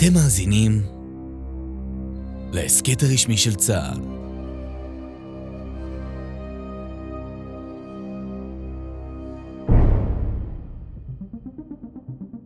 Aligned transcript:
אתם 0.00 0.14
מאזינים 0.14 0.82
להסכת 2.52 3.02
הרשמי 3.02 3.36
של 3.36 3.54
צה"ל. 3.54 4.00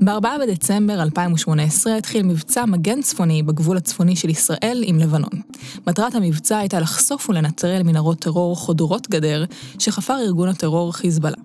ב-4 0.01 0.27
בדצמבר 0.43 1.02
2018 1.02 1.96
התחיל 1.96 2.23
מבצע 2.23 2.64
מגן 2.64 3.02
צפוני 3.02 3.43
בגבול 3.43 3.77
הצפוני 3.77 4.16
של 4.16 4.30
ישראל 4.30 4.82
עם 4.86 4.98
לבנון. 4.98 5.43
מטרת 5.86 6.14
המבצע 6.14 6.59
הייתה 6.59 6.80
לחשוף 6.80 7.30
ולנטרל 7.30 7.82
מנהרות 7.82 8.18
טרור 8.18 8.57
חודרות 8.57 9.11
גדר 9.11 9.45
שחפר 9.79 10.18
ארגון 10.18 10.48
הטרור 10.48 10.93
חיזבאללה. 10.93 11.37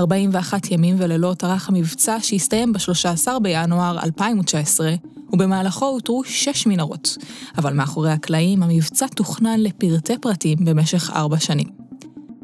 41 0.00 0.70
ימים 0.70 0.96
ולילות 0.98 1.44
ערך 1.44 1.68
המבצע 1.68 2.16
שהסתיים 2.20 2.72
ב-13 2.72 3.38
בינואר 3.38 3.98
2019, 4.04 4.94
ובמהלכו 5.32 5.86
הותרו 5.86 6.24
שש 6.24 6.66
מנהרות. 6.66 7.16
אבל 7.58 7.72
מאחורי 7.72 8.12
הקלעים 8.12 8.62
המבצע 8.62 9.06
תוכנן 9.06 9.60
לפרטי 9.60 10.18
פרטים 10.18 10.58
במשך 10.64 11.10
ארבע 11.10 11.38
שנים. 11.38 11.68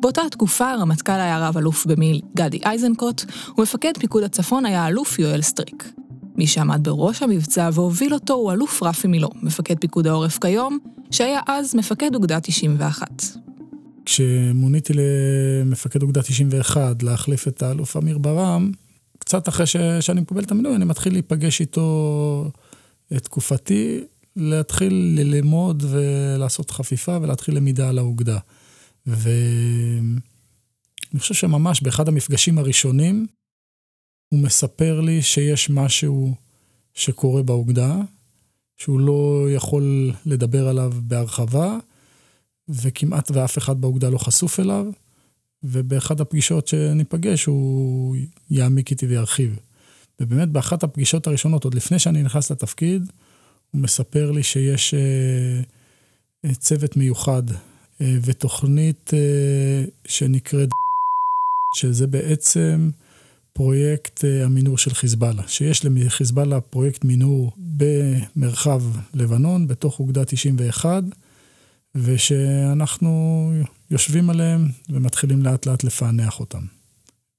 באותה 0.03 0.23
התקופה 0.27 0.71
הרמטכ"ל 0.71 1.13
היה 1.13 1.49
רב 1.49 1.59
אלוף 1.59 1.87
במיל 1.87 2.21
גדי 2.37 2.61
איזנקוט, 2.71 3.25
ומפקד 3.59 3.93
פיקוד 3.99 4.23
הצפון 4.23 4.67
היה 4.67 4.89
אלוף 4.89 5.19
יואל 5.19 5.43
סטריק. 5.43 5.93
מי 6.37 6.47
שעמד 6.47 6.89
בראש 6.89 7.23
המבצע 7.23 7.71
והוביל 7.73 8.15
אותו 8.15 8.35
הוא 8.35 8.53
אלוף 8.53 8.83
רפי 8.83 9.09
מילו, 9.09 9.29
מפקד 9.43 9.79
פיקוד 9.79 10.07
העורף 10.07 10.39
כיום, 10.39 10.79
שהיה 11.11 11.41
אז 11.47 11.75
מפקד 11.75 12.15
אוגדה 12.15 12.41
91. 12.41 13.23
כשמוניתי 14.05 14.93
למפקד 14.95 16.03
אוגדה 16.03 16.23
91 16.23 17.03
להחליף 17.03 17.49
את 17.49 17.63
האלוף 17.63 17.97
אמיר 17.97 18.19
ברם, 18.19 18.71
קצת 19.19 19.49
אחרי 19.49 19.67
ש... 19.67 19.77
שאני 20.01 20.21
מקבל 20.21 20.43
את 20.43 20.51
המינוי, 20.51 20.77
אני 20.77 20.85
מתחיל 20.85 21.13
להיפגש 21.13 21.61
איתו 21.61 22.51
תקופתי, 23.21 24.05
להתחיל 24.37 25.19
ללמוד 25.19 25.83
ולעשות 25.91 26.71
חפיפה 26.71 27.19
ולהתחיל 27.23 27.57
למידה 27.57 27.89
על 27.89 27.99
האוגדה. 27.99 28.39
ואני 29.07 30.19
חושב 31.19 31.35
שממש 31.35 31.83
באחד 31.83 32.09
המפגשים 32.09 32.59
הראשונים, 32.59 33.27
הוא 34.29 34.41
מספר 34.41 35.01
לי 35.01 35.23
שיש 35.23 35.71
משהו 35.71 36.35
שקורה 36.95 37.43
באוגדה, 37.43 37.97
שהוא 38.77 39.01
לא 39.01 39.47
יכול 39.51 40.13
לדבר 40.27 40.69
עליו 40.69 40.93
בהרחבה, 41.03 41.79
וכמעט 42.69 43.31
ואף 43.31 43.59
אחד 43.59 43.81
באוגדה 43.81 44.09
לא 44.11 44.19
חשוף 44.19 44.61
אליו, 44.61 44.87
ובאחד 45.63 46.21
הפגישות 46.21 46.69
שניפגש 46.69 47.45
הוא 47.45 48.17
יעמיק 48.51 48.91
איתי 48.91 49.07
וירחיב. 49.07 49.59
ובאמת 50.23 50.49
באחת 50.49 50.83
הפגישות 50.83 51.27
הראשונות, 51.27 51.65
עוד 51.65 51.75
לפני 51.75 51.99
שאני 51.99 52.23
נכנס 52.23 52.51
לתפקיד, 52.51 53.03
הוא 53.71 53.81
מספר 53.83 54.31
לי 54.31 54.43
שיש 54.43 54.95
uh, 56.47 56.55
צוות 56.55 56.97
מיוחד 56.97 57.43
uh, 57.51 58.03
ותוכנית 58.23 59.11
uh, 59.11 59.91
שנקראת, 60.05 60.69
שזה 61.79 62.07
בעצם 62.07 62.91
פרויקט 63.53 64.25
uh, 64.25 64.47
המינור 64.47 64.79
של 64.79 64.95
חיזבאללה, 64.95 65.43
שיש 65.47 65.85
לחיזבאללה 65.85 66.61
פרויקט 66.61 67.05
מינור 67.05 67.53
במרחב 67.57 68.83
לבנון, 69.15 69.69
בתוך 69.69 70.01
אוגדה 70.01 70.25
91, 70.25 71.03
ושאנחנו 71.95 73.53
יושבים 73.91 74.31
עליהם 74.31 74.69
ומתחילים 74.91 75.43
לאט 75.43 75.67
לאט 75.67 75.85
לפענח 75.85 76.41
אותם. 76.41 76.82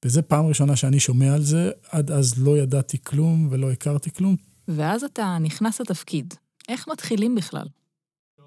וזו 0.05 0.21
פעם 0.27 0.45
ראשונה 0.45 0.75
שאני 0.75 0.99
שומע 0.99 1.33
על 1.33 1.43
זה, 1.43 1.71
עד 1.91 2.11
אז 2.11 2.37
לא 2.37 2.57
ידעתי 2.57 2.97
כלום 3.03 3.47
ולא 3.51 3.71
הכרתי 3.71 4.11
כלום. 4.11 4.35
ואז 4.67 5.03
אתה 5.03 5.37
נכנס 5.41 5.81
לתפקיד. 5.81 6.33
איך 6.69 6.87
מתחילים 6.87 7.35
בכלל? 7.35 7.67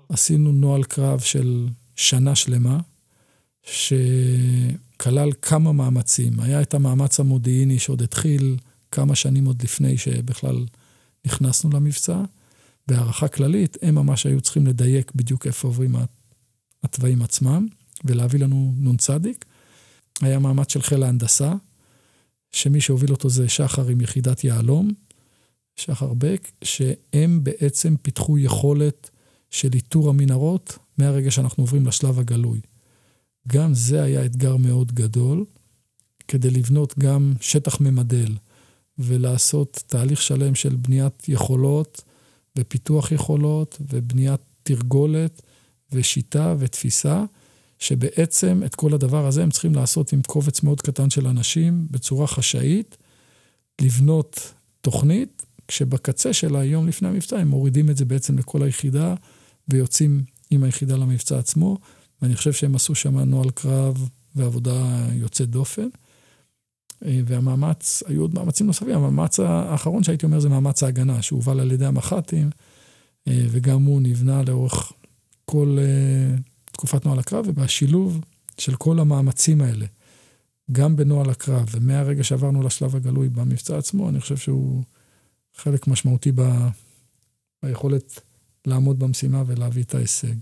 עשינו 0.08 0.52
נוהל 0.52 0.84
קרב 0.84 1.20
של 1.20 1.68
שנה 1.96 2.34
שלמה, 2.34 2.78
שכלל 3.62 5.30
כמה 5.42 5.72
מאמצים. 5.72 6.40
היה 6.40 6.62
את 6.62 6.74
המאמץ 6.74 7.20
המודיעיני 7.20 7.78
שעוד 7.78 8.02
התחיל 8.02 8.56
כמה 8.90 9.14
שנים 9.14 9.44
עוד 9.44 9.62
לפני 9.62 9.98
שבכלל 9.98 10.64
נכנסנו 11.26 11.70
למבצע. 11.70 12.22
בהערכה 12.88 13.28
כללית, 13.28 13.76
הם 13.82 13.94
ממש 13.94 14.26
היו 14.26 14.40
צריכים 14.40 14.66
לדייק 14.66 15.12
בדיוק 15.14 15.46
איפה 15.46 15.68
עוברים 15.68 15.94
התוואים 16.82 17.22
עצמם, 17.22 17.66
ולהביא 18.04 18.40
לנו 18.40 18.74
נ"צ. 18.78 19.10
היה 20.20 20.38
מאמץ 20.38 20.72
של 20.72 20.82
חיל 20.82 21.02
ההנדסה, 21.02 21.52
שמי 22.52 22.80
שהוביל 22.80 23.10
אותו 23.10 23.30
זה 23.30 23.48
שחר 23.48 23.88
עם 23.88 24.00
יחידת 24.00 24.44
יהלום, 24.44 24.90
שחר 25.76 26.14
בק, 26.14 26.50
שהם 26.64 27.44
בעצם 27.44 27.96
פיתחו 28.02 28.38
יכולת 28.38 29.10
של 29.50 29.68
איתור 29.74 30.08
המנהרות 30.08 30.78
מהרגע 30.98 31.30
שאנחנו 31.30 31.62
עוברים 31.62 31.86
לשלב 31.86 32.18
הגלוי. 32.18 32.60
גם 33.48 33.74
זה 33.74 34.02
היה 34.02 34.24
אתגר 34.24 34.56
מאוד 34.56 34.92
גדול, 34.92 35.44
כדי 36.28 36.50
לבנות 36.50 36.98
גם 36.98 37.32
שטח 37.40 37.80
ממדל 37.80 38.32
ולעשות 38.98 39.82
תהליך 39.86 40.22
שלם 40.22 40.54
של 40.54 40.76
בניית 40.76 41.28
יכולות 41.28 42.02
ופיתוח 42.58 43.12
יכולות 43.12 43.80
ובניית 43.80 44.40
תרגולת 44.62 45.42
ושיטה 45.92 46.54
ותפיסה, 46.58 47.24
שבעצם 47.78 48.62
את 48.66 48.74
כל 48.74 48.94
הדבר 48.94 49.26
הזה 49.26 49.42
הם 49.42 49.50
צריכים 49.50 49.74
לעשות 49.74 50.12
עם 50.12 50.22
קובץ 50.26 50.62
מאוד 50.62 50.80
קטן 50.80 51.10
של 51.10 51.26
אנשים, 51.26 51.86
בצורה 51.90 52.26
חשאית, 52.26 52.96
לבנות 53.80 54.52
תוכנית, 54.80 55.46
כשבקצה 55.68 56.32
שלה, 56.32 56.64
יום 56.64 56.88
לפני 56.88 57.08
המבצע, 57.08 57.38
הם 57.38 57.48
מורידים 57.48 57.90
את 57.90 57.96
זה 57.96 58.04
בעצם 58.04 58.38
לכל 58.38 58.62
היחידה, 58.62 59.14
ויוצאים 59.68 60.22
עם 60.50 60.64
היחידה 60.64 60.96
למבצע 60.96 61.38
עצמו, 61.38 61.78
ואני 62.22 62.36
חושב 62.36 62.52
שהם 62.52 62.74
עשו 62.74 62.94
שם 62.94 63.18
נוהל 63.18 63.50
קרב 63.50 64.08
ועבודה 64.36 65.06
יוצאת 65.12 65.50
דופן. 65.50 65.88
והמאמץ, 67.02 68.02
היו 68.06 68.22
עוד 68.22 68.34
מאמצים 68.34 68.66
נוספים, 68.66 68.94
המאמץ 68.94 69.40
האחרון 69.40 70.02
שהייתי 70.02 70.26
אומר 70.26 70.40
זה 70.40 70.48
מאמץ 70.48 70.82
ההגנה, 70.82 71.22
שהובל 71.22 71.60
על 71.60 71.72
ידי 71.72 71.86
המח"טים, 71.86 72.50
וגם 73.26 73.82
הוא 73.82 74.00
נבנה 74.00 74.42
לאורך 74.42 74.92
כל 75.44 75.78
תקופת 76.76 77.06
נוהל 77.06 77.18
הקרב, 77.18 77.44
ובשילוב 77.48 78.20
של 78.58 78.76
כל 78.76 78.98
המאמצים 78.98 79.60
האלה, 79.60 79.86
גם 80.72 80.96
בנוהל 80.96 81.30
הקרב, 81.30 81.66
ומהרגע 81.70 82.24
שעברנו 82.24 82.62
לשלב 82.62 82.96
הגלוי 82.96 83.28
במבצע 83.28 83.78
עצמו, 83.78 84.08
אני 84.08 84.20
חושב 84.20 84.36
שהוא 84.36 84.82
חלק 85.56 85.86
משמעותי 85.86 86.32
ב... 86.34 86.42
ביכולת 87.62 88.20
לעמוד 88.66 88.98
במשימה 88.98 89.42
ולהביא 89.46 89.82
את 89.82 89.94
ההישג. 89.94 90.34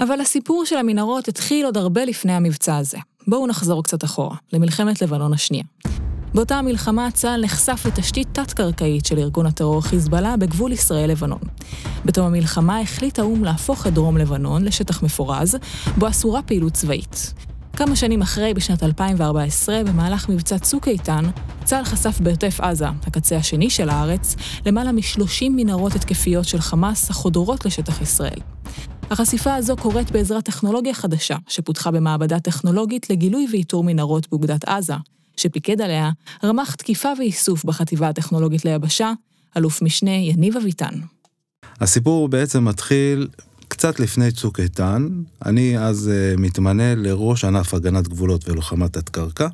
אבל 0.00 0.20
הסיפור 0.20 0.64
של 0.64 0.76
המנהרות 0.76 1.28
התחיל 1.28 1.64
עוד 1.66 1.76
הרבה 1.76 2.04
לפני 2.04 2.32
המבצע 2.32 2.76
הזה. 2.76 2.98
בואו 3.26 3.46
נחזור 3.46 3.84
קצת 3.84 4.04
אחורה, 4.04 4.36
למלחמת 4.52 5.02
לבנון 5.02 5.32
השנייה. 5.32 5.64
באותה 6.34 6.56
המלחמה 6.56 7.10
צה"ל 7.10 7.44
נחשף 7.44 7.82
לתשתית 7.86 8.28
תת-קרקעית 8.32 9.06
של 9.06 9.18
ארגון 9.18 9.46
הטרור 9.46 9.82
חיזבאללה 9.82 10.36
בגבול 10.36 10.72
ישראל-לבנון. 10.72 11.40
בתום 12.04 12.26
המלחמה 12.26 12.80
החליט 12.80 13.18
האו"ם 13.18 13.44
להפוך 13.44 13.86
את 13.86 13.94
דרום 13.94 14.16
לבנון 14.16 14.64
לשטח 14.64 15.02
מפורז, 15.02 15.56
בו 15.98 16.08
אסורה 16.08 16.42
פעילות 16.42 16.72
צבאית. 16.72 17.34
כמה 17.76 17.96
שנים 17.96 18.22
אחרי, 18.22 18.54
בשנת 18.54 18.82
2014, 18.82 19.84
במהלך 19.84 20.28
מבצע 20.28 20.58
צוק 20.58 20.88
איתן, 20.88 21.24
צה"ל 21.64 21.84
חשף 21.84 22.20
בעוטף 22.20 22.60
עזה, 22.60 22.86
הקצה 23.06 23.36
השני 23.36 23.70
של 23.70 23.88
הארץ, 23.88 24.36
למעלה 24.66 24.92
מ-30 24.92 25.48
מנהרות 25.50 25.94
התקפיות 25.94 26.44
של 26.44 26.60
חמאס 26.60 27.10
החודרות 27.10 27.66
לשטח 27.66 28.02
ישראל. 28.02 28.40
החשיפה 29.10 29.54
הזו 29.54 29.76
קורית 29.76 30.10
בעזרת 30.10 30.44
טכנולוגיה 30.44 30.94
חדשה, 30.94 31.36
שפותחה 31.48 31.90
במעבדה 31.90 32.40
טכנולוגית 32.40 33.10
לגילוי 33.10 33.46
ואיתור 33.50 33.84
מנהרות 33.84 34.28
באוגדת 34.30 34.64
עזה, 34.64 34.94
שפיקד 35.42 35.80
עליה 35.80 36.10
רמ"ח 36.44 36.74
תקיפה 36.74 37.08
ואיסוף 37.18 37.64
בחטיבה 37.64 38.08
הטכנולוגית 38.08 38.64
ליבשה, 38.64 39.12
אלוף 39.56 39.82
משנה 39.82 40.10
יניב 40.10 40.56
אביטן. 40.56 40.94
הסיפור 41.80 42.28
בעצם 42.28 42.64
מתחיל 42.64 43.28
קצת 43.68 44.00
לפני 44.00 44.32
צוק 44.32 44.60
איתן. 44.60 45.08
אני 45.46 45.78
אז 45.78 46.10
uh, 46.10 46.40
מתמנה 46.40 46.94
לראש 46.94 47.44
ענף 47.44 47.74
הגנת 47.74 48.08
גבולות 48.08 48.48
ולוחמת 48.48 48.92
תת-קרקע. 48.92 49.48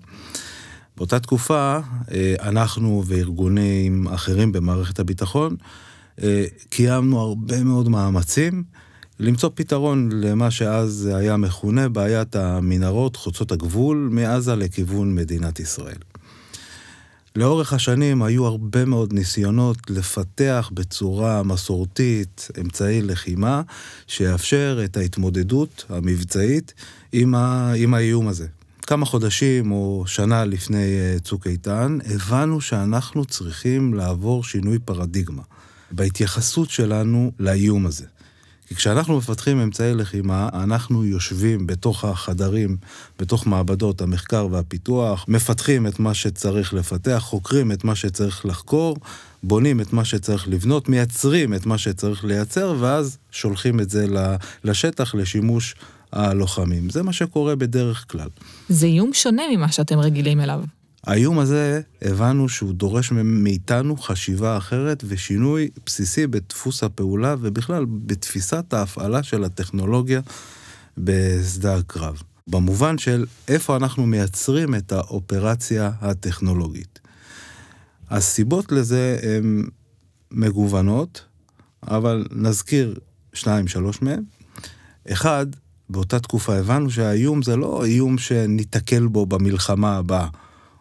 באותה 0.97 1.21
תקופה, 1.21 1.79
uh, 1.79 2.13
אנחנו 2.43 3.03
וארגונים 3.07 4.09
אחרים 4.09 4.53
במערכת 4.53 4.99
הביטחון, 4.99 5.57
uh, 6.17 6.23
קיימנו 6.69 7.21
הרבה 7.21 7.65
מאוד 7.65 7.89
מאמצים 7.89 8.65
למצוא 9.21 9.51
פתרון 9.55 10.09
למה 10.13 10.51
שאז 10.51 11.11
היה 11.15 11.37
מכונה 11.37 11.89
בעיית 11.89 12.37
המנהרות 12.37 13.17
חוצות 13.17 13.53
הגבול 13.53 14.09
מעזה 14.13 14.55
לכיוון 14.55 15.15
מדינת 15.15 15.61
ישראל. 15.61 15.99
לאורך 17.37 17.73
השנים 17.73 18.23
היו 18.23 18.47
הרבה 18.47 18.85
מאוד 18.85 19.13
ניסיונות 19.13 19.79
לפתח 19.91 20.71
בצורה 20.75 21.43
מסורתית 21.43 22.49
אמצעי 22.61 23.03
לחימה 23.03 23.63
שיאפשר 24.07 24.81
את 24.85 24.97
ההתמודדות 24.97 25.85
המבצעית 25.89 26.75
עם, 27.13 27.35
ה... 27.35 27.73
עם 27.77 27.95
האיום 27.95 28.29
הזה. 28.29 28.47
כמה 28.83 29.07
חודשים 29.07 29.73
או 29.73 30.05
שנה 30.07 30.45
לפני 30.45 30.87
צוק 31.23 31.47
איתן, 31.47 31.99
הבנו 32.15 32.61
שאנחנו 32.61 33.25
צריכים 33.25 33.95
לעבור 33.95 34.45
שינוי 34.45 34.79
פרדיגמה. 34.79 35.43
בהתייחסות 35.91 36.71
שלנו 36.71 37.33
לאיום 37.39 37.87
הזה. 37.87 38.05
כי 38.69 38.75
כשאנחנו 38.75 39.17
מפתחים 39.17 39.61
אמצעי 39.61 39.95
לחימה, 39.95 40.49
אנחנו 40.53 41.05
יושבים 41.05 41.67
בתוך 41.67 42.05
החדרים, 42.05 42.77
בתוך 43.19 43.47
מעבדות 43.47 44.01
המחקר 44.01 44.49
והפיתוח, 44.51 45.25
מפתחים 45.29 45.87
את 45.87 45.99
מה 45.99 46.15
שצריך 46.15 46.75
לפתח, 46.75 47.19
חוקרים 47.27 47.73
את 47.73 47.85
מה 47.85 47.95
שצריך 47.95 48.47
לחקור, 48.47 48.97
בונים 49.43 49.81
את 49.81 49.93
מה 49.93 50.05
שצריך 50.05 50.49
לבנות, 50.49 50.89
מייצרים 50.89 51.55
את 51.55 51.67
מה 51.67 51.79
שצריך 51.79 52.25
לייצר, 52.25 52.75
ואז 52.79 53.19
שולחים 53.31 53.81
את 53.81 53.91
זה 53.91 54.07
לשטח 54.65 55.15
לשימוש 55.15 55.75
הלוחמים. 56.13 56.91
זה 56.91 57.03
מה 57.03 57.13
שקורה 57.13 57.57
בדרך 57.57 58.05
כלל. 58.09 58.29
זה 58.69 58.87
איום 58.87 59.11
שונה 59.15 59.43
ממה 59.57 59.73
שאתם 59.73 59.99
רגילים 59.99 60.41
אליו. 60.41 60.61
האיום 61.09 61.39
הזה, 61.39 61.81
הבנו 62.03 62.49
שהוא 62.49 62.73
דורש 62.73 63.13
מאיתנו 63.13 63.97
חשיבה 63.97 64.57
אחרת 64.57 65.05
ושינוי 65.07 65.69
בסיסי 65.87 66.27
בדפוס 66.27 66.83
הפעולה 66.83 67.35
ובכלל 67.41 67.87
בתפיסת 67.89 68.73
ההפעלה 68.73 69.23
של 69.23 69.45
הטכנולוגיה 69.45 70.21
בשדה 70.99 71.77
הקרב. 71.77 72.23
במובן 72.47 72.99
של 72.99 73.27
איפה 73.49 73.77
אנחנו 73.77 74.07
מייצרים 74.07 74.75
את 74.75 74.93
האופרציה 74.93 75.91
הטכנולוגית. 76.01 77.01
הסיבות 78.11 78.73
לזה 78.73 79.19
הן 79.23 79.65
מגוונות, 80.31 81.25
אבל 81.83 82.27
נזכיר 82.33 82.95
שניים, 83.33 83.69
שלוש 83.69 84.03
מהם. 84.03 84.23
אחד, 85.13 85.47
באותה 85.91 86.21
תקופה 86.21 86.57
הבנו 86.57 86.91
שהאיום 86.91 87.43
זה 87.43 87.57
לא 87.57 87.85
איום 87.85 88.19
שניתקל 88.19 89.07
בו 89.07 89.27
במלחמה 89.27 89.97
הבאה. 89.97 90.29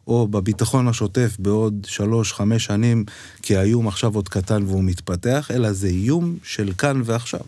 או 0.07 0.27
בביטחון 0.27 0.87
השוטף 0.87 1.35
בעוד 1.39 1.87
שלוש-חמש 1.89 2.65
שנים, 2.65 3.05
כי 3.41 3.57
האיום 3.57 3.87
עכשיו 3.87 4.15
עוד 4.15 4.29
קטן 4.29 4.63
והוא 4.63 4.83
מתפתח, 4.83 5.51
אלא 5.53 5.71
זה 5.71 5.87
איום 5.87 6.37
של 6.43 6.73
כאן 6.77 7.01
ועכשיו. 7.05 7.39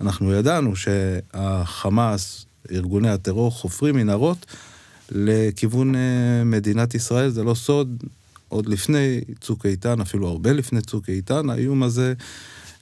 אנחנו 0.00 0.32
ידענו 0.32 0.76
שהחמאס, 0.76 2.46
ארגוני 2.72 3.10
הטרור, 3.10 3.50
חופרים 3.50 3.96
מנהרות 3.96 4.46
לכיוון 5.10 5.94
אה, 5.94 6.44
מדינת 6.44 6.94
ישראל, 6.94 7.30
זה 7.30 7.44
לא 7.44 7.54
סוד, 7.54 8.04
עוד 8.48 8.66
לפני 8.66 9.20
צוק 9.40 9.66
איתן, 9.66 10.00
אפילו 10.00 10.28
הרבה 10.28 10.52
לפני 10.52 10.80
צוק 10.80 11.08
איתן, 11.08 11.50
האיום 11.50 11.82
הזה 11.82 12.14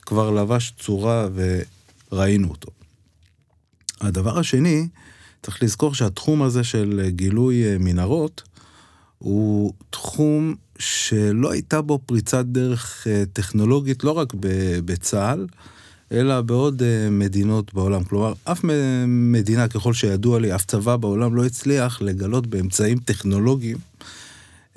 כבר 0.03 0.31
לבש 0.31 0.75
צורה 0.81 1.29
וראינו 2.13 2.49
אותו. 2.49 2.71
הדבר 4.01 4.39
השני, 4.39 4.89
צריך 5.43 5.63
לזכור 5.63 5.95
שהתחום 5.95 6.43
הזה 6.43 6.65
של 6.65 7.09
גילוי 7.09 7.65
אה, 7.65 7.77
מנהרות, 7.79 8.43
הוא 9.23 9.73
תחום 9.91 10.55
שלא 10.79 11.53
הייתה 11.53 11.83
בו 11.83 11.99
פריצת 12.07 12.45
דרך 12.45 13.07
אה, 13.07 13.25
טכנולוגית, 13.33 14.05
לא 14.05 14.11
רק 14.11 14.33
בצה"ל, 14.85 15.47
אלא 16.13 16.41
בעוד 16.41 16.83
אה, 16.83 17.11
מדינות 17.11 17.75
בעולם. 17.75 18.05
כלומר, 18.05 18.33
אף 18.45 18.61
מדינה, 19.07 19.69
ככל 19.69 19.95
שידוע 19.95 20.41
לי, 20.41 20.55
אף 20.55 20.65
צבא 20.65 20.97
בעולם 20.97 21.35
לא 21.35 21.45
הצליח 21.45 22.03
לגלות 22.03 22.47
באמצעים 22.47 22.99
טכנולוגיים 22.99 23.77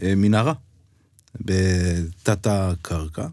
אה, 0.03 0.13
מנהרה 0.15 0.53
בתת 1.41 2.47
הקרקע. 2.47 3.27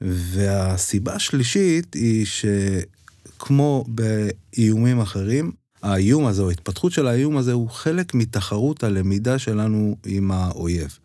והסיבה 0.00 1.14
השלישית 1.14 1.94
היא 1.94 2.26
שכמו 2.26 3.84
באיומים 3.88 5.00
אחרים, 5.00 5.52
האיום 5.82 6.26
הזה, 6.26 6.42
או 6.42 6.48
ההתפתחות 6.48 6.92
של 6.92 7.06
האיום 7.06 7.36
הזה, 7.36 7.52
הוא 7.52 7.70
חלק 7.70 8.14
מתחרות 8.14 8.84
הלמידה 8.84 9.38
שלנו 9.38 9.96
עם 10.06 10.30
האויב. 10.30 10.98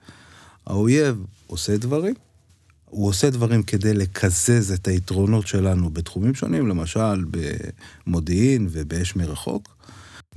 האויב 0.66 1.25
עושה 1.48 1.77
דברים, 1.77 2.13
הוא 2.86 3.07
עושה 3.07 3.30
דברים 3.30 3.63
כדי 3.63 3.94
לקזז 3.94 4.72
את 4.72 4.88
היתרונות 4.88 5.48
שלנו 5.48 5.89
בתחומים 5.89 6.36
שונים, 6.36 6.68
למשל 6.68 7.25
במודיעין 8.07 8.68
ובאש 8.72 9.16
מרחוק, 9.16 9.75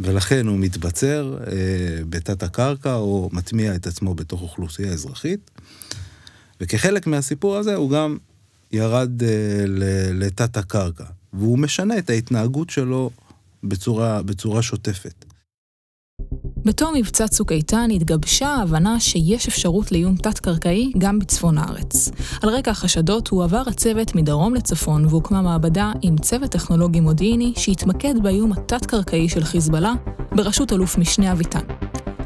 ולכן 0.00 0.46
הוא 0.46 0.58
מתבצר 0.58 1.38
אה, 1.46 2.04
בתת 2.08 2.42
הקרקע 2.42 2.94
או 2.94 3.30
מטמיע 3.32 3.74
את 3.74 3.86
עצמו 3.86 4.14
בתוך 4.14 4.42
אוכלוסייה 4.42 4.92
אזרחית. 4.92 5.50
וכחלק 6.60 7.06
מהסיפור 7.06 7.56
הזה 7.56 7.74
הוא 7.74 7.90
גם 7.90 8.16
ירד 8.72 9.22
אה, 9.22 9.28
לתת 10.12 10.56
הקרקע, 10.56 11.04
והוא 11.32 11.58
משנה 11.58 11.98
את 11.98 12.10
ההתנהגות 12.10 12.70
שלו 12.70 13.10
בצורה, 13.62 14.22
בצורה 14.22 14.62
שוטפת. 14.62 15.24
בתום 16.64 16.94
מבצע 16.94 17.28
צוק 17.28 17.52
איתן 17.52 17.90
התגבשה 17.90 18.48
ההבנה 18.48 19.00
שיש 19.00 19.48
אפשרות 19.48 19.92
לאיום 19.92 20.16
תת-קרקעי 20.16 20.92
גם 20.98 21.18
בצפון 21.18 21.58
הארץ. 21.58 22.10
על 22.42 22.48
רקע 22.48 22.70
החשדות 22.70 23.28
הועבר 23.28 23.62
הצוות 23.66 24.14
מדרום 24.14 24.54
לצפון 24.54 25.06
והוקמה 25.06 25.42
מעבדה 25.42 25.92
עם 26.02 26.18
צוות 26.18 26.50
טכנולוגי 26.50 27.00
מודיעיני 27.00 27.52
שהתמקד 27.56 28.14
באיום 28.22 28.52
התת-קרקעי 28.52 29.28
של 29.28 29.44
חיזבאללה 29.44 29.92
בראשות 30.34 30.72
אלוף 30.72 30.98
משנה 30.98 31.32
אביטן. 31.32 31.64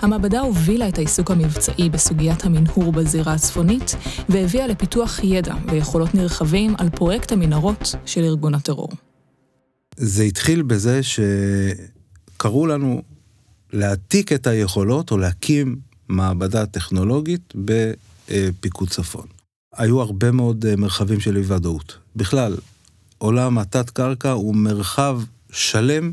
המעבדה 0.03 0.41
הובילה 0.41 0.89
את 0.89 0.99
העיסוק 0.99 1.31
המבצעי 1.31 1.91
בסוגיית 1.91 2.45
המנהור 2.45 2.93
בזירה 2.93 3.33
הצפונית 3.33 3.97
והביאה 4.29 4.67
לפיתוח 4.67 5.25
ידע 5.25 5.55
ויכולות 5.71 6.15
נרחבים 6.15 6.75
על 6.79 6.91
פרויקט 6.91 7.33
המנהרות 7.33 7.95
של 8.07 8.21
ארגון 8.21 8.55
הטרור. 8.55 8.89
זה 10.05 10.23
התחיל 10.23 10.63
בזה 10.63 11.01
שקראו 11.03 12.67
לנו 12.67 13.03
להעתיק 13.73 14.33
את 14.33 14.47
היכולות 14.47 15.11
או 15.11 15.19
להקים 15.19 15.77
מעבדה 16.09 16.67
טכנולוגית 16.67 17.55
בפיקוד 17.55 18.89
צפון. 18.89 19.27
היו 19.77 20.01
הרבה 20.01 20.31
מאוד 20.31 20.67
אה, 20.67 20.77
מרחבים 20.77 21.21
של 21.21 21.37
אי 21.37 21.43
ודאות. 21.47 21.99
בכלל, 22.17 22.57
עולם 23.19 23.59
התת-קרקע 23.59 24.31
הוא 24.31 24.55
מרחב 24.55 25.21
שלם 25.53 26.13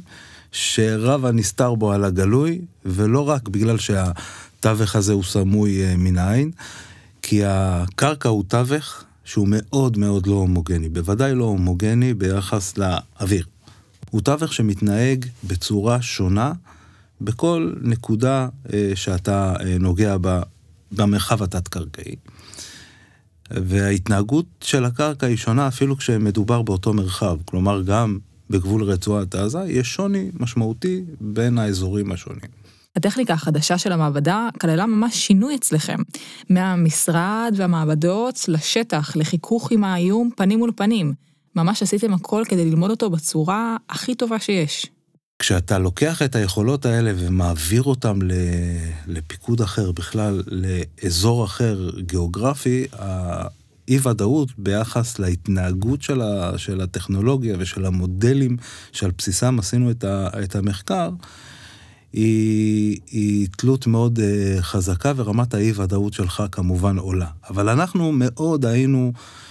שרב 0.52 1.26
הנסתר 1.26 1.76
בו 1.76 1.92
על 1.92 2.04
הגלוי, 2.04 2.62
ולא 2.86 3.30
רק 3.30 3.48
בגלל 3.48 3.78
שהתווך 3.78 4.96
הזה 4.96 5.14
הוא 5.14 5.24
סמוי 5.24 5.84
אה, 5.84 5.98
מן 5.98 6.18
העין, 6.18 6.52
כי 7.22 7.42
הקרקע 7.46 8.30
הוא 8.30 8.44
תווך 8.48 9.04
שהוא 9.26 9.48
מאוד 9.50 9.98
מאוד 9.98 10.28
לא 10.28 10.34
הומוגני, 10.34 10.90
בוודאי 10.90 11.36
לא 11.36 11.44
הומוגני 11.44 12.14
ביחס 12.14 12.78
לאוויר. 12.78 13.46
הוא 14.10 14.22
תווך 14.22 14.54
שמתנהג 14.54 15.26
בצורה 15.44 16.02
שונה 16.02 16.54
בכל 17.22 17.74
נקודה 17.82 18.48
אה, 18.74 18.92
שאתה 18.96 19.54
אה, 19.60 19.78
נוגע 19.80 20.18
בה 20.18 20.42
במרחב 20.92 21.44
התת-קרקעי. 21.44 22.16
וההתנהגות 23.52 24.46
של 24.62 24.86
הקרקע 24.86 25.28
היא 25.28 25.38
שונה 25.38 25.68
אפילו 25.68 25.98
כשמדובר 25.98 26.62
באותו 26.62 26.94
מרחב. 26.94 27.38
כלומר, 27.46 27.82
גם 27.82 28.18
בגבול 28.50 28.84
רצועת 28.84 29.36
עזה 29.36 29.60
יש 29.68 29.94
שוני 29.94 30.32
משמעותי 30.40 31.04
בין 31.22 31.58
האזורים 31.58 32.12
השונים. 32.12 32.60
הטכניקה 32.96 33.34
החדשה 33.34 33.78
של 33.78 33.92
המעבדה 33.92 34.50
כללה 34.62 34.86
ממש 34.86 35.28
שינוי 35.28 35.56
אצלכם. 35.56 35.98
מהמשרד 36.50 37.54
והמעבדות 37.56 38.46
לשטח, 38.48 39.16
לחיכוך 39.16 39.72
עם 39.72 39.84
האיום 39.84 40.30
פנים 40.36 40.60
מול 40.60 40.72
פנים. 40.76 41.29
ממש 41.64 41.84
עשיתם 41.84 42.14
הכל 42.14 42.44
כדי 42.50 42.66
ללמוד 42.66 42.92
אותו 42.92 43.10
בצורה 43.10 43.78
הכי 43.90 44.16
טובה 44.16 44.40
שיש. 44.40 44.88
כשאתה 45.40 45.80
לוקח 45.80 46.22
את 46.22 46.36
היכולות 46.36 46.86
האלה 46.86 47.12
ומעביר 47.16 47.84
אותם 47.84 48.20
לפיקוד 49.08 49.62
אחר, 49.62 49.92
בכלל 49.92 50.44
לאזור 50.48 51.46
אחר 51.46 51.90
גיאוגרפי, 52.00 52.86
האי-ודאות 52.92 54.50
ביחס 54.58 55.20
להתנהגות 55.20 56.02
של, 56.02 56.22
ה, 56.22 56.58
של 56.58 56.82
הטכנולוגיה 56.82 57.56
ושל 57.60 57.86
המודלים 57.86 58.58
שעל 58.92 59.12
בסיסם 59.18 59.60
עשינו 59.60 59.92
את, 59.92 60.04
ה, 60.04 60.28
את 60.44 60.56
המחקר, 60.56 61.10
היא, 62.14 63.00
היא 63.12 63.48
תלות 63.58 63.88
מאוד 63.88 64.20
uh, 64.20 64.62
חזקה 64.62 65.14
ורמת 65.16 65.54
האי-ודאות 65.54 66.14
שלך 66.14 66.44
כמובן 66.52 66.98
עולה. 66.98 67.28
אבל 67.50 67.70
אנחנו 67.70 68.12
מאוד 68.12 68.66
היינו... 68.66 69.12
אה, 69.16 69.49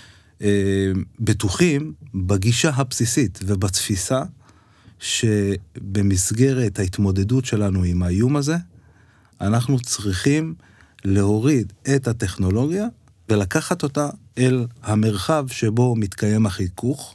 בטוחים 1.20 1.92
בגישה 2.14 2.70
הבסיסית 2.74 3.38
ובתפיסה 3.46 4.22
שבמסגרת 4.98 6.78
ההתמודדות 6.78 7.44
שלנו 7.44 7.82
עם 7.82 8.02
האיום 8.02 8.36
הזה, 8.36 8.56
אנחנו 9.40 9.80
צריכים 9.80 10.54
להוריד 11.04 11.72
את 11.96 12.08
הטכנולוגיה 12.08 12.86
ולקחת 13.28 13.82
אותה 13.82 14.08
אל 14.38 14.66
המרחב 14.82 15.46
שבו 15.48 15.96
מתקיים 15.96 16.46
החיכוך. 16.46 17.14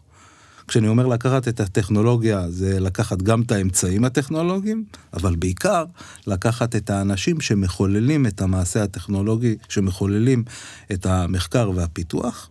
כשאני 0.68 0.88
אומר 0.88 1.08
לקחת 1.08 1.48
את 1.48 1.60
הטכנולוגיה, 1.60 2.50
זה 2.50 2.80
לקחת 2.80 3.22
גם 3.22 3.42
את 3.42 3.52
האמצעים 3.52 4.06
הטכנולוגיים, 4.06 4.86
אבל 5.14 5.36
בעיקר 5.36 5.86
לקחת 6.28 6.76
את 6.76 6.90
האנשים 6.90 7.42
שמחוללים 7.42 8.28
את 8.28 8.42
המעשה 8.42 8.84
הטכנולוגי, 8.84 9.56
שמחוללים 9.70 10.44
את 10.92 11.06
המחקר 11.06 11.72
והפיתוח, 11.76 12.50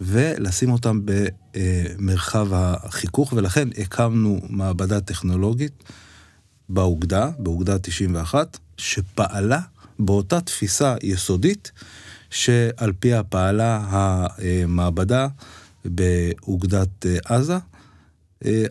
ולשים 0.00 0.72
אותם 0.72 1.00
במרחב 1.04 2.48
החיכוך, 2.52 3.32
ולכן 3.32 3.68
הקמנו 3.78 4.40
מעבדה 4.48 5.00
טכנולוגית 5.00 5.84
באוגדה, 6.68 7.30
באוגדה 7.38 7.78
91, 7.78 8.58
שפעלה 8.76 9.60
באותה 9.98 10.40
תפיסה 10.40 10.94
יסודית 11.02 11.72
שעל 12.30 12.92
פיה 13.00 13.22
פעלה 13.22 13.84
המעבדה 13.88 15.28
באוגדת 15.84 17.06
עזה. 17.24 17.56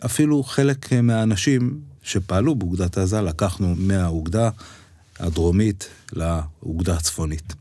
אפילו 0.05 0.43
חלק 0.43 0.93
מהאנשים 0.93 1.79
שפעלו 2.03 2.55
באוגדת 2.55 2.97
עזה 2.97 3.21
לקחנו 3.21 3.75
מהאוגדה 3.77 4.49
הדרומית 5.19 5.89
לאוגדה 6.13 6.93
הצפונית. 6.93 7.53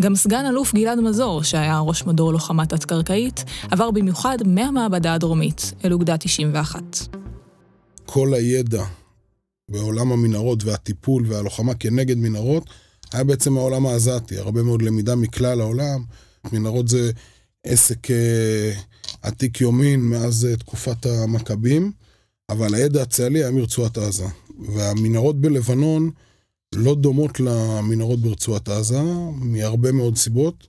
גם 0.00 0.14
סגן 0.14 0.46
אלוף 0.46 0.74
גלעד 0.74 1.00
מזור, 1.00 1.42
שהיה 1.42 1.80
ראש 1.80 2.06
מדור 2.06 2.32
לוחמה 2.32 2.66
תת-קרקעית, 2.66 3.44
עבר 3.70 3.90
במיוחד 3.90 4.38
מהמעבדה 4.46 5.14
הדרומית 5.14 5.72
אל 5.84 5.92
אוגדה 5.92 6.16
91. 6.16 6.82
כל 8.06 8.34
הידע 8.34 8.84
בעולם 9.70 10.12
המנהרות 10.12 10.64
והטיפול 10.64 11.24
והלוחמה 11.26 11.74
כנגד 11.74 12.16
מנהרות 12.18 12.64
היה 13.12 13.24
בעצם 13.24 13.56
העולם 13.56 13.86
העזתי, 13.86 14.38
הרבה 14.38 14.62
מאוד 14.62 14.82
למידה 14.82 15.16
מכלל 15.16 15.60
העולם. 15.60 16.04
מנהרות 16.52 16.88
זה 16.88 17.10
עסק 17.66 18.10
אה, 18.10 18.72
עתיק 19.22 19.60
יומין 19.60 20.00
מאז 20.00 20.44
אה, 20.50 20.56
תקופת 20.56 21.06
המכבים, 21.06 21.92
אבל 22.48 22.74
הידע 22.74 23.02
הצה"לי 23.02 23.38
היה 23.38 23.50
מרצועת 23.50 23.98
עזה. 23.98 24.26
והמנהרות 24.74 25.40
בלבנון 25.40 26.10
לא 26.74 26.94
דומות 26.94 27.40
למנהרות 27.40 28.20
ברצועת 28.20 28.68
עזה, 28.68 29.02
מהרבה 29.34 29.92
מאוד 29.92 30.16
סיבות. 30.16 30.68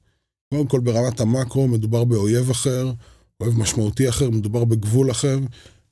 קודם 0.54 0.68
כל 0.68 0.80
ברמת 0.80 1.20
המקרו 1.20 1.68
מדובר 1.68 2.04
באויב 2.04 2.50
אחר, 2.50 2.94
אויב 3.42 3.60
משמעותי 3.60 4.10
אחר, 4.10 4.30
מדובר 4.30 4.66
בגבול 4.66 5.12
אחר, 5.12 5.40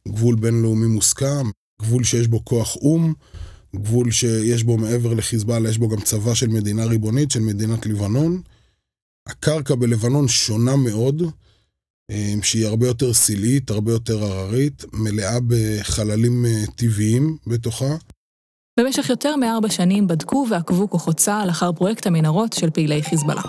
גבול 0.08 0.36
בינלאומי 0.36 0.88
מוסכם, 0.88 1.50
גבול 1.82 2.04
שיש 2.04 2.28
בו 2.28 2.46
כוח 2.46 2.76
או"ם, 2.76 3.14
גבול 3.76 4.12
שיש 4.12 4.64
בו 4.64 4.78
מעבר 4.78 5.14
לחיזבאללה, 5.14 5.70
יש 5.70 5.78
בו 5.78 5.90
גם 5.90 6.02
צבא 6.02 6.34
של 6.34 6.48
מדינה 6.48 6.86
ריבונית, 6.86 7.32
של 7.32 7.40
מדינת 7.40 7.86
לבנון. 7.86 8.42
הקרקע 9.28 9.76
בלבנון 9.76 10.28
שונה 10.28 10.76
מאוד, 10.76 11.24
אה, 12.12 12.34
שהיא 12.44 12.66
הרבה 12.68 12.88
יותר 12.88 13.14
סילית, 13.14 13.70
הרבה 13.70 13.92
יותר 13.92 14.24
הררית, 14.24 14.86
מלאה 14.94 15.38
בחללים 15.48 16.46
אה, 16.46 16.64
טבעיים 16.76 17.38
בתוכה. 17.48 17.96
במשך 18.80 19.10
יותר 19.10 19.36
מארבע 19.36 19.70
שנים 19.70 20.08
בדקו 20.08 20.48
ועקבו 20.50 20.90
כוחות 20.90 21.16
צה"ל 21.16 21.50
אחר 21.50 21.72
פרויקט 21.72 22.08
המנהרות 22.08 22.54
של 22.54 22.70
פעילי 22.70 23.04
חיזבאללה. 23.04 23.42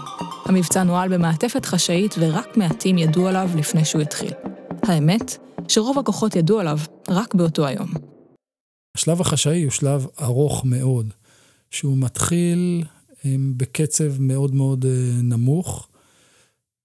המבצע 0.44 0.82
נוהל 0.82 1.14
במעטפת 1.14 1.66
חשאית 1.66 2.14
ורק 2.18 2.56
מעטים 2.56 2.98
ידעו 2.98 3.28
עליו 3.28 3.50
לפני 3.56 3.84
שהוא 3.84 4.02
התחיל. 4.02 4.32
האמת, 4.82 5.36
שרוב 5.68 5.98
הכוחות 5.98 6.36
ידעו 6.36 6.60
עליו 6.60 6.78
רק 7.08 7.34
באותו 7.34 7.66
היום. 7.66 7.88
השלב 8.96 9.20
החשאי 9.20 9.62
הוא 9.62 9.70
שלב 9.70 10.06
ארוך 10.22 10.64
מאוד, 10.64 11.12
שהוא 11.70 11.98
מתחיל 11.98 12.84
בקצב 13.56 14.20
מאוד 14.20 14.54
מאוד 14.54 14.84
אה, 14.84 15.22
נמוך, 15.22 15.88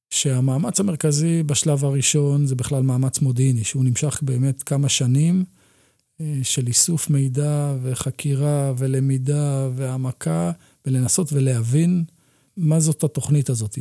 שהמאמץ 0.09 0.79
המרכזי 0.79 1.43
בשלב 1.43 1.85
הראשון 1.85 2.45
זה 2.45 2.55
בכלל 2.55 2.81
מאמץ 2.83 3.19
מודיעיני, 3.19 3.63
שהוא 3.63 3.85
נמשך 3.85 4.19
באמת 4.23 4.63
כמה 4.63 4.89
שנים 4.89 5.43
של 6.43 6.67
איסוף 6.67 7.10
מידע 7.10 7.75
וחקירה 7.81 8.74
ולמידה 8.77 9.69
והעמקה, 9.75 10.51
ולנסות 10.86 11.34
ולהבין 11.34 12.03
מה 12.57 12.79
זאת 12.79 13.03
התוכנית 13.03 13.50
הזאת, 13.50 13.79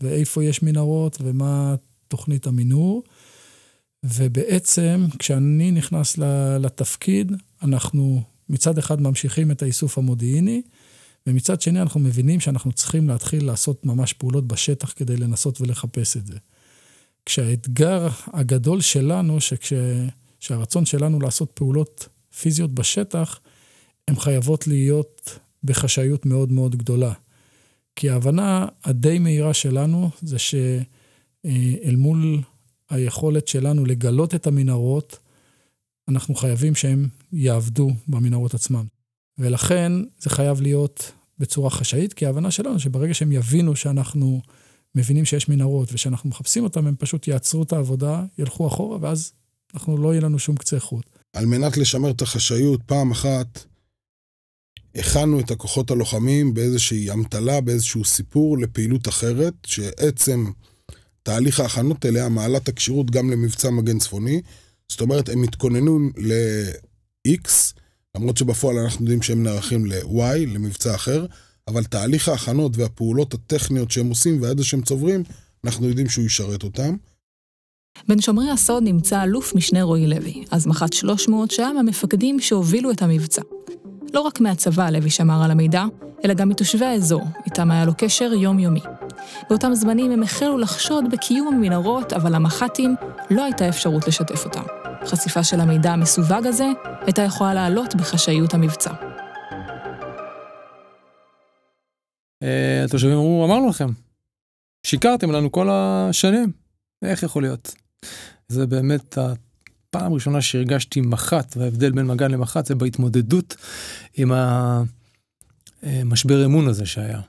ואיפה 0.00 0.44
יש 0.44 0.62
מנהרות 0.62 1.18
ומה 1.20 1.74
תוכנית 2.08 2.46
המינור. 2.46 3.02
ובעצם, 4.04 5.06
כשאני 5.18 5.70
נכנס 5.70 6.18
לתפקיד, 6.60 7.32
אנחנו 7.62 8.22
מצד 8.48 8.78
אחד 8.78 9.00
ממשיכים 9.00 9.50
את 9.50 9.62
האיסוף 9.62 9.98
המודיעיני, 9.98 10.62
ומצד 11.26 11.60
שני 11.60 11.80
אנחנו 11.80 12.00
מבינים 12.00 12.40
שאנחנו 12.40 12.72
צריכים 12.72 13.08
להתחיל 13.08 13.44
לעשות 13.44 13.86
ממש 13.86 14.12
פעולות 14.12 14.46
בשטח 14.46 14.92
כדי 14.96 15.16
לנסות 15.16 15.60
ולחפש 15.60 16.16
את 16.16 16.26
זה. 16.26 16.38
כשהאתגר 17.26 18.08
הגדול 18.26 18.80
שלנו, 18.80 19.40
שכש... 19.40 19.72
שהרצון 20.44 20.86
שלנו 20.86 21.20
לעשות 21.20 21.50
פעולות 21.54 22.08
פיזיות 22.40 22.74
בשטח, 22.74 23.40
הן 24.08 24.16
חייבות 24.16 24.66
להיות 24.66 25.38
בחשאיות 25.64 26.26
מאוד 26.26 26.52
מאוד 26.52 26.76
גדולה. 26.76 27.12
כי 27.96 28.10
ההבנה 28.10 28.66
הדי 28.84 29.18
מהירה 29.18 29.54
שלנו 29.54 30.10
זה 30.22 30.38
שאל 30.38 31.96
מול 31.96 32.40
היכולת 32.90 33.48
שלנו 33.48 33.84
לגלות 33.84 34.34
את 34.34 34.46
המנהרות, 34.46 35.18
אנחנו 36.08 36.34
חייבים 36.34 36.74
שהם 36.74 37.08
יעבדו 37.32 37.90
במנהרות 38.08 38.54
עצמם. 38.54 38.84
ולכן 39.38 39.92
זה 40.18 40.30
חייב 40.30 40.60
להיות 40.60 41.12
בצורה 41.38 41.70
חשאית, 41.70 42.12
כי 42.12 42.26
ההבנה 42.26 42.50
שלנו 42.50 42.80
שברגע 42.80 43.14
שהם 43.14 43.32
יבינו 43.32 43.76
שאנחנו 43.76 44.40
מבינים 44.94 45.24
שיש 45.24 45.48
מנהרות 45.48 45.92
ושאנחנו 45.92 46.30
מחפשים 46.30 46.64
אותם, 46.64 46.86
הם 46.86 46.94
פשוט 46.98 47.28
יעצרו 47.28 47.62
את 47.62 47.72
העבודה, 47.72 48.24
ילכו 48.38 48.66
אחורה, 48.66 48.98
ואז 49.00 49.32
אנחנו 49.74 49.98
לא 49.98 50.12
יהיה 50.12 50.20
לנו 50.20 50.38
שום 50.38 50.56
קצה 50.56 50.80
חוט. 50.80 51.04
על 51.32 51.46
מנת 51.46 51.76
לשמר 51.76 52.10
את 52.10 52.22
החשאיות, 52.22 52.80
פעם 52.86 53.10
אחת 53.10 53.64
הכנו 54.94 55.40
את 55.40 55.50
הכוחות 55.50 55.90
הלוחמים 55.90 56.54
באיזושהי 56.54 57.12
אמתלה, 57.12 57.60
באיזשהו 57.60 58.04
סיפור 58.04 58.58
לפעילות 58.58 59.08
אחרת, 59.08 59.54
שעצם 59.66 60.50
תהליך 61.22 61.60
ההכנות 61.60 62.06
אליה 62.06 62.28
מעלה 62.28 62.58
את 62.58 62.68
הכשירות 62.68 63.10
גם 63.10 63.30
למבצע 63.30 63.70
מגן 63.70 63.98
צפוני. 63.98 64.42
זאת 64.88 65.00
אומרת, 65.00 65.28
הם 65.28 65.42
התכוננו 65.42 65.98
ל-X, 66.16 67.48
למרות 68.16 68.36
שבפועל 68.36 68.78
אנחנו 68.78 69.00
יודעים 69.00 69.22
שהם 69.22 69.42
נערכים 69.42 69.86
ל-Y, 69.86 70.46
למבצע 70.46 70.94
אחר, 70.94 71.26
אבל 71.68 71.84
תהליך 71.84 72.28
ההכנות 72.28 72.76
והפעולות 72.76 73.34
הטכניות 73.34 73.90
שהם 73.90 74.08
עושים 74.08 74.42
והידע 74.42 74.64
שהם 74.64 74.82
צוברים, 74.82 75.22
אנחנו 75.64 75.88
יודעים 75.88 76.08
שהוא 76.08 76.26
ישרת 76.26 76.62
אותם. 76.62 76.96
בין 78.08 78.20
שומרי 78.20 78.50
הסוד 78.50 78.82
נמצא 78.82 79.22
אלוף 79.22 79.54
משנה 79.54 79.82
רועי 79.82 80.06
לוי, 80.06 80.44
אז 80.50 80.66
מח"ט 80.66 80.92
300 80.92 81.50
שהיה 81.50 81.72
מהמפקדים 81.72 82.40
שהובילו 82.40 82.90
את 82.90 83.02
המבצע. 83.02 83.42
לא 84.14 84.20
רק 84.20 84.40
מהצבא 84.40 84.90
לוי 84.90 85.10
שמר 85.10 85.44
על 85.44 85.50
המידע, 85.50 85.84
אלא 86.24 86.34
גם 86.34 86.48
מתושבי 86.48 86.84
האזור, 86.84 87.22
איתם 87.46 87.70
היה 87.70 87.84
לו 87.84 87.92
קשר 87.98 88.32
יומיומי. 88.34 88.80
באותם 89.50 89.74
זמנים 89.74 90.10
הם 90.10 90.22
החלו 90.22 90.58
לחשוד 90.58 91.04
בקיום 91.10 91.54
המנהרות, 91.54 92.12
אבל 92.12 92.34
למח"טים 92.34 92.96
לא 93.30 93.44
הייתה 93.44 93.68
אפשרות 93.68 94.08
לשתף 94.08 94.44
אותם. 94.44 94.62
חשיפה 95.06 95.44
של 95.44 95.60
המידע 95.60 95.92
המסווג 95.92 96.46
הזה 96.46 96.66
הייתה 97.00 97.22
יכולה 97.22 97.54
לעלות 97.54 97.94
בחשאיות 97.94 98.54
המבצע. 98.54 98.92
אה, 102.42 102.84
התושבים 102.84 103.12
אמרו, 103.12 103.44
אמרנו 103.44 103.68
לכם, 103.68 103.88
שיקרתם 104.86 105.30
לנו 105.30 105.52
כל 105.52 105.68
השנים, 105.70 106.52
איך 107.04 107.22
יכול 107.22 107.42
להיות? 107.42 107.83
זה 108.48 108.66
באמת 108.66 109.18
הפעם 109.18 110.12
הראשונה 110.12 110.42
שהרגשתי 110.42 111.00
מח"ט, 111.00 111.56
וההבדל 111.56 111.92
בין 111.92 112.06
מג"ן 112.06 112.30
למח"ט 112.30 112.66
זה 112.66 112.74
בהתמודדות 112.74 113.56
עם 114.14 114.32
המשבר 115.82 116.44
אמון 116.44 116.68
הזה 116.68 116.86
שהיה. 116.86 117.20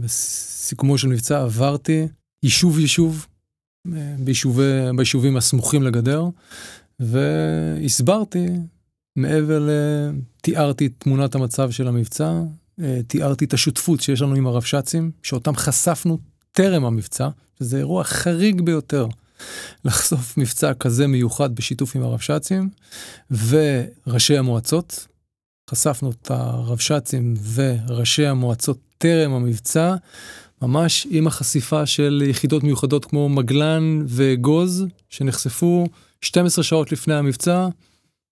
בסיכומו 0.00 0.98
של 0.98 1.08
מבצע 1.08 1.42
עברתי 1.42 2.06
יישוב 2.42 2.78
יישוב, 2.78 3.26
ביישובי, 4.18 4.62
ביישובים 4.96 5.36
הסמוכים 5.36 5.82
לגדר, 5.82 6.24
והסברתי 7.00 8.46
מעבר 9.16 9.58
ל... 9.58 9.70
תיארתי 10.42 10.86
את 10.86 10.92
תמונת 10.98 11.34
המצב 11.34 11.70
של 11.70 11.88
המבצע, 11.88 12.32
תיארתי 13.06 13.44
את 13.44 13.54
השותפות 13.54 14.00
שיש 14.00 14.22
לנו 14.22 14.34
עם 14.34 14.46
הרבש"צים, 14.46 15.10
שאותם 15.22 15.56
חשפנו 15.56 16.18
טרם 16.52 16.84
המבצע, 16.84 17.28
שזה 17.58 17.78
אירוע 17.78 18.04
חריג 18.04 18.60
ביותר. 18.60 19.06
לחשוף 19.84 20.38
מבצע 20.38 20.74
כזה 20.74 21.06
מיוחד 21.06 21.54
בשיתוף 21.54 21.96
עם 21.96 22.02
הרבש"צים 22.02 22.68
וראשי 23.30 24.38
המועצות. 24.38 25.06
חשפנו 25.70 26.10
את 26.10 26.30
הרבש"צים 26.30 27.34
וראשי 27.54 28.26
המועצות 28.26 28.78
טרם 28.98 29.32
המבצע, 29.32 29.94
ממש 30.62 31.06
עם 31.10 31.26
החשיפה 31.26 31.86
של 31.86 32.22
יחידות 32.26 32.64
מיוחדות 32.64 33.04
כמו 33.04 33.28
מגלן 33.28 34.02
וגוז, 34.06 34.86
שנחשפו 35.08 35.86
12 36.20 36.64
שעות 36.64 36.92
לפני 36.92 37.14
המבצע, 37.14 37.68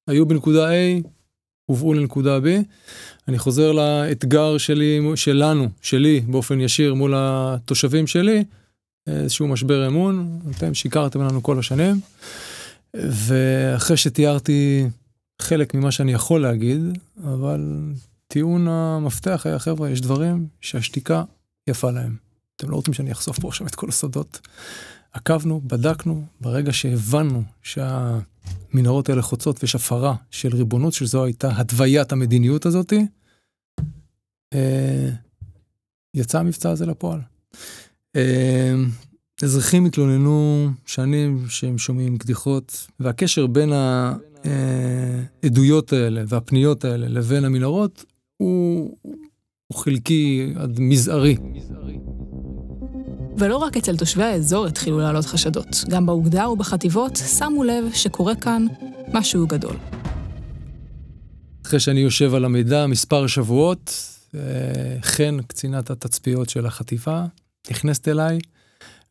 היו 0.08 0.26
בנקודה 0.26 0.70
A, 0.70 1.06
הובאו 1.66 1.94
לנקודה 1.94 2.38
B. 2.38 2.42
אני 3.28 3.38
חוזר 3.38 3.72
לאתגר 3.72 4.58
שלי, 4.58 5.00
שלנו, 5.14 5.68
שלי, 5.82 6.20
באופן 6.20 6.60
ישיר 6.60 6.94
מול 6.94 7.14
התושבים 7.16 8.06
שלי, 8.06 8.44
איזשהו 9.06 9.48
משבר 9.48 9.86
אמון, 9.86 10.40
אתם 10.56 10.74
שיקרתם 10.74 11.20
לנו 11.20 11.42
כל 11.42 11.58
השנים, 11.58 12.00
ואחרי 12.94 13.96
שתיארתי 13.96 14.88
חלק 15.42 15.74
ממה 15.74 15.90
שאני 15.90 16.12
יכול 16.12 16.42
להגיד, 16.42 16.80
אבל 17.24 17.92
טיעון 18.28 18.68
המפתח 18.68 19.42
היה, 19.44 19.58
חבר'ה, 19.58 19.90
יש 19.90 20.00
דברים 20.00 20.46
שהשתיקה 20.60 21.24
יפה 21.66 21.90
להם. 21.90 22.16
אתם 22.56 22.70
לא 22.70 22.76
רוצים 22.76 22.94
שאני 22.94 23.12
אחשוף 23.12 23.38
פה 23.38 23.48
עכשיו 23.48 23.66
את 23.66 23.74
כל 23.74 23.88
הסודות. 23.88 24.40
עקבנו, 25.12 25.60
בדקנו, 25.64 26.24
ברגע 26.40 26.72
שהבנו 26.72 27.42
שהמנהרות 27.62 29.08
האלה 29.08 29.22
חוצות 29.22 29.62
ויש 29.62 29.74
הפרה 29.74 30.14
של 30.30 30.56
ריבונות, 30.56 30.92
שזו 30.92 31.24
הייתה 31.24 31.60
התוויית 31.60 32.12
המדיניות 32.12 32.66
הזאתי, 32.66 33.06
אה, 34.54 35.10
יצא 36.14 36.38
המבצע 36.38 36.70
הזה 36.70 36.86
לפועל. 36.86 37.20
אה, 38.16 38.74
אזרחים 39.42 39.86
התלוננו 39.86 40.68
שנים 40.86 41.44
שהם 41.48 41.78
שומעים 41.78 42.18
קדיחות, 42.18 42.86
והקשר 43.00 43.46
בין 43.46 43.72
העדויות 45.42 45.92
האלה 45.92 46.22
והפניות 46.28 46.84
האלה 46.84 47.08
לבין 47.08 47.44
המנהרות 47.44 48.04
הוא, 48.36 48.96
הוא 49.66 49.78
חלקי 49.78 50.52
עד 50.56 50.80
מזערי. 50.80 51.36
ולא 53.38 53.56
רק 53.56 53.76
אצל 53.76 53.96
תושבי 53.96 54.22
האזור 54.22 54.66
התחילו 54.66 54.98
לעלות 54.98 55.24
חשדות, 55.24 55.84
גם 55.88 56.06
באוגדה 56.06 56.48
ובחטיבות 56.48 57.16
שמו 57.16 57.64
לב 57.64 57.84
שקורה 57.92 58.34
כאן 58.34 58.66
משהו 59.12 59.46
גדול. 59.46 59.76
אחרי 61.66 61.80
שאני 61.80 62.00
יושב 62.00 62.34
על 62.34 62.44
המידע 62.44 62.86
מספר 62.86 63.26
שבועות, 63.26 64.10
אה, 64.34 64.40
חן, 65.02 65.42
קצינת 65.46 65.90
התצפיות 65.90 66.48
של 66.48 66.66
החטיבה, 66.66 67.26
נכנסת 67.70 68.08
אליי 68.08 68.38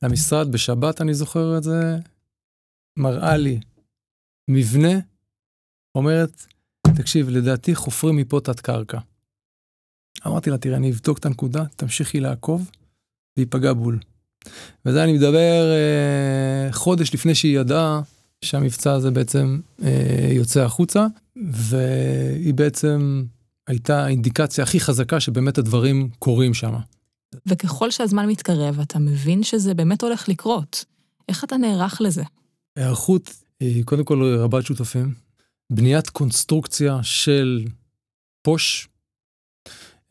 למשרד 0.02 0.52
בשבת, 0.52 1.02
אני 1.02 1.14
זוכר 1.14 1.58
את 1.58 1.64
זה, 1.64 1.98
מראה 2.98 3.38
לי 3.38 3.60
מבנה, 4.48 5.00
אומרת, 5.96 6.46
תקשיב, 6.96 7.30
לדעתי 7.30 7.76
חופרים 7.76 8.16
מפה 8.16 8.40
תת 8.44 8.60
קרקע. 8.60 9.00
אמרתי 10.28 10.50
לה, 10.50 10.58
תראה, 10.58 10.78
אני 10.78 10.92
אבדוק 10.92 11.18
את 11.18 11.26
הנקודה, 11.26 11.66
תמשיכי 11.76 12.20
לעקוב, 12.20 12.72
וייפגע 13.38 13.74
בול. 13.74 14.00
וזה 14.86 15.04
אני 15.04 15.14
מדבר 15.14 15.72
אה, 15.72 16.72
חודש 16.72 17.14
לפני 17.14 17.36
שהיא 17.36 17.60
ידעה 17.60 18.02
שהמבצע 18.42 18.94
הזה 18.94 19.12
בעצם 19.12 19.60
אה, 19.84 20.30
יוצא 20.32 20.62
החוצה, 20.64 21.08
והיא 21.52 22.54
בעצם 22.54 23.24
הייתה 23.68 24.06
האינדיקציה 24.06 24.64
הכי 24.64 24.80
חזקה 24.80 25.20
שבאמת 25.20 25.58
הדברים 25.58 26.10
קורים 26.20 26.54
שם. 26.54 26.74
וככל 27.46 27.92
שהזמן 27.92 28.26
מתקרב, 28.30 28.80
אתה 28.80 29.00
מבין 29.00 29.44
שזה 29.44 29.74
באמת 29.74 30.02
הולך 30.02 30.30
לקרות. 30.30 30.86
איך 31.30 31.44
אתה 31.44 31.58
נערך 31.58 32.02
לזה? 32.02 32.24
היערכות 32.76 33.36
היא 33.60 33.84
קודם 33.84 34.04
כל 34.04 34.38
רבת 34.40 34.66
שותפים. 34.66 35.14
בניית 35.70 36.10
קונסטרוקציה 36.10 37.04
של 37.04 37.66
פוש, 38.42 38.88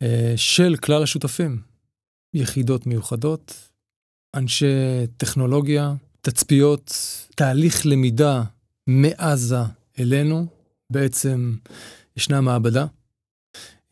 אה, 0.03 0.33
של 0.37 0.77
כלל 0.77 1.03
השותפים. 1.03 1.63
יחידות 2.35 2.87
מיוחדות, 2.87 3.71
אנשי 4.37 4.67
טכנולוגיה, 5.17 5.95
תצפיות, 6.21 6.97
תהליך 7.37 7.87
למידה 7.87 8.43
מעזה 8.87 9.63
אלינו. 9.99 10.47
בעצם 10.93 11.57
ישנה 12.17 12.41
מעבדה, 12.41 12.87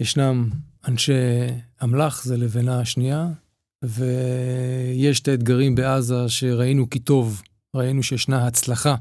ישנם 0.00 0.50
אנשי 0.88 1.12
אמל"ח, 1.82 2.24
זה 2.24 2.36
לבנה 2.36 2.80
השנייה, 2.80 3.28
ויש 3.84 5.20
את 5.20 5.28
האתגרים 5.28 5.74
בעזה 5.74 6.28
שראינו 6.28 6.90
כי 6.90 6.98
טוב, 6.98 7.42
ראינו 7.76 8.02
שישנה 8.02 8.46
הצלחה 8.46 8.96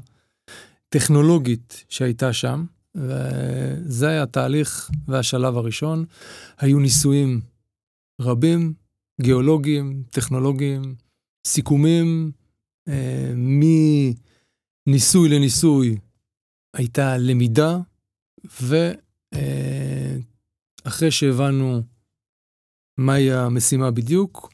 טכנולוגית 0.88 1.84
שהייתה 1.88 2.32
שם, 2.32 2.64
וזה 2.94 4.08
היה 4.08 4.22
התהליך 4.22 4.90
והשלב 5.08 5.56
הראשון. 5.56 6.04
היו 6.58 6.78
ניסויים 6.80 7.40
רבים, 8.20 8.74
גיאולוגיים, 9.20 10.02
טכנולוגיים, 10.10 10.94
סיכומים 11.46 12.32
אה, 12.88 13.32
מניסוי 14.86 15.28
לניסוי 15.28 15.96
הייתה 16.76 17.16
למידה, 17.18 17.78
ואחרי 18.44 18.94
אה, 19.34 19.99
שהבנו 21.10 21.82
מהי 22.98 23.32
המשימה 23.32 23.90
בדיוק, 23.90 24.50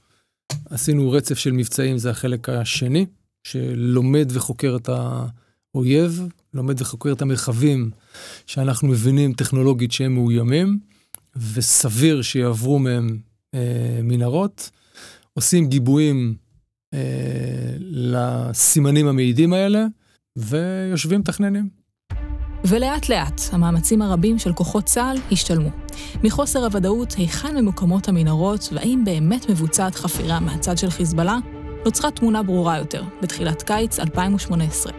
עשינו 0.71 1.11
רצף 1.11 1.39
של 1.39 1.53
מבצעים, 1.53 1.99
זה 1.99 2.11
החלק 2.11 2.49
השני, 2.49 3.07
שלומד 3.45 4.29
וחוקר 4.33 4.77
את 4.77 4.89
האויב, 4.89 6.23
לומד 6.55 6.81
וחוקר 6.81 7.13
את 7.13 7.23
המרחבים 7.23 7.91
שאנחנו 8.47 8.89
מבינים 8.89 9.33
טכנולוגית 9.33 9.93
שהם 9.93 10.15
מאוימים, 10.15 10.79
וסביר 11.55 12.23
שיעברו 12.23 12.79
מהם 12.79 13.19
אה, 13.55 14.01
מנהרות. 14.03 14.71
עושים 15.35 15.69
גיבויים 15.69 16.37
אה, 16.95 17.77
לסימנים 17.79 19.07
המעידים 19.07 19.53
האלה, 19.53 19.87
ויושבים 20.37 21.21
מתכננים. 21.21 21.76
ולאט 22.69 23.09
לאט 23.09 23.41
המאמצים 23.53 24.03
הרבים 24.03 24.39
של 24.39 24.53
כוחות 24.53 24.85
צה"ל 24.85 25.17
השתלמו. 25.33 25.69
מחוסר 26.25 26.65
הוודאות 26.65 27.13
היכן 27.13 27.57
ממוקמות 27.57 28.09
המנהרות 28.09 28.69
והאם 28.73 29.03
באמת 29.05 29.51
מבוצעת 29.51 29.95
חפירה 29.95 30.41
מהצד 30.41 30.79
של 30.79 30.91
חיזבאללה, 30.91 31.39
נוצרה 31.85 32.11
תמונה 32.11 32.43
ברורה 32.43 32.79
יותר 32.79 33.03
בתחילת 33.23 33.63
קיץ 33.63 34.01
2018. 34.01 34.93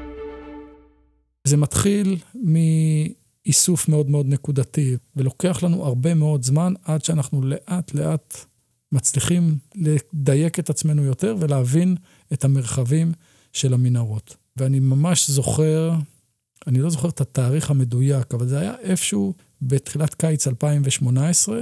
זה 1.47 1.58
מתחיל 1.58 2.17
מאיסוף 2.36 3.89
מאוד 3.89 4.10
מאוד 4.10 4.25
נקודתי, 4.25 4.97
ולוקח 5.15 5.63
לנו 5.63 5.86
הרבה 5.86 6.13
מאוד 6.13 6.43
זמן 6.43 6.73
עד 6.86 7.03
שאנחנו 7.03 7.41
לאט 7.41 7.93
לאט 7.93 8.45
מצליחים 8.91 9.58
לדייק 9.75 10.60
את 10.60 10.69
עצמנו 10.69 11.03
יותר 11.03 11.36
ולהבין 11.39 11.95
את 12.34 12.45
המרחבים 12.45 13.12
של 13.53 13.73
המנהרות. 13.73 14.36
ואני 14.58 14.80
ממש 14.80 15.30
זוכר, 15.30 15.93
אני 16.67 16.80
לא 16.80 16.89
זוכר 16.89 17.10
את 17.10 17.21
התאריך 17.21 17.71
המדויק, 17.71 18.34
אבל 18.34 18.47
זה 18.47 18.60
היה 18.60 18.75
איפשהו 18.80 19.34
בתחילת 19.62 20.13
קיץ 20.13 20.47
2018, 20.47 21.60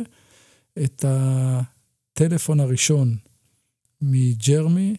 את 0.83 1.05
הטלפון 1.07 2.59
הראשון 2.59 3.17
מג'רמי, 4.01 4.95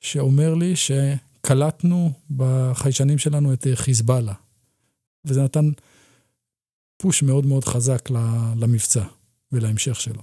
שאומר 0.00 0.54
לי 0.54 0.74
שקלטנו 0.76 2.12
בחיישנים 2.30 3.18
שלנו 3.18 3.52
את 3.52 3.66
חיזבאללה. 3.74 4.34
וזה 5.24 5.42
נתן 5.42 5.70
פוש 6.96 7.22
מאוד 7.22 7.46
מאוד 7.46 7.64
חזק 7.64 8.10
למבצע 8.56 9.04
ולהמשך 9.52 10.00
שלו. 10.00 10.22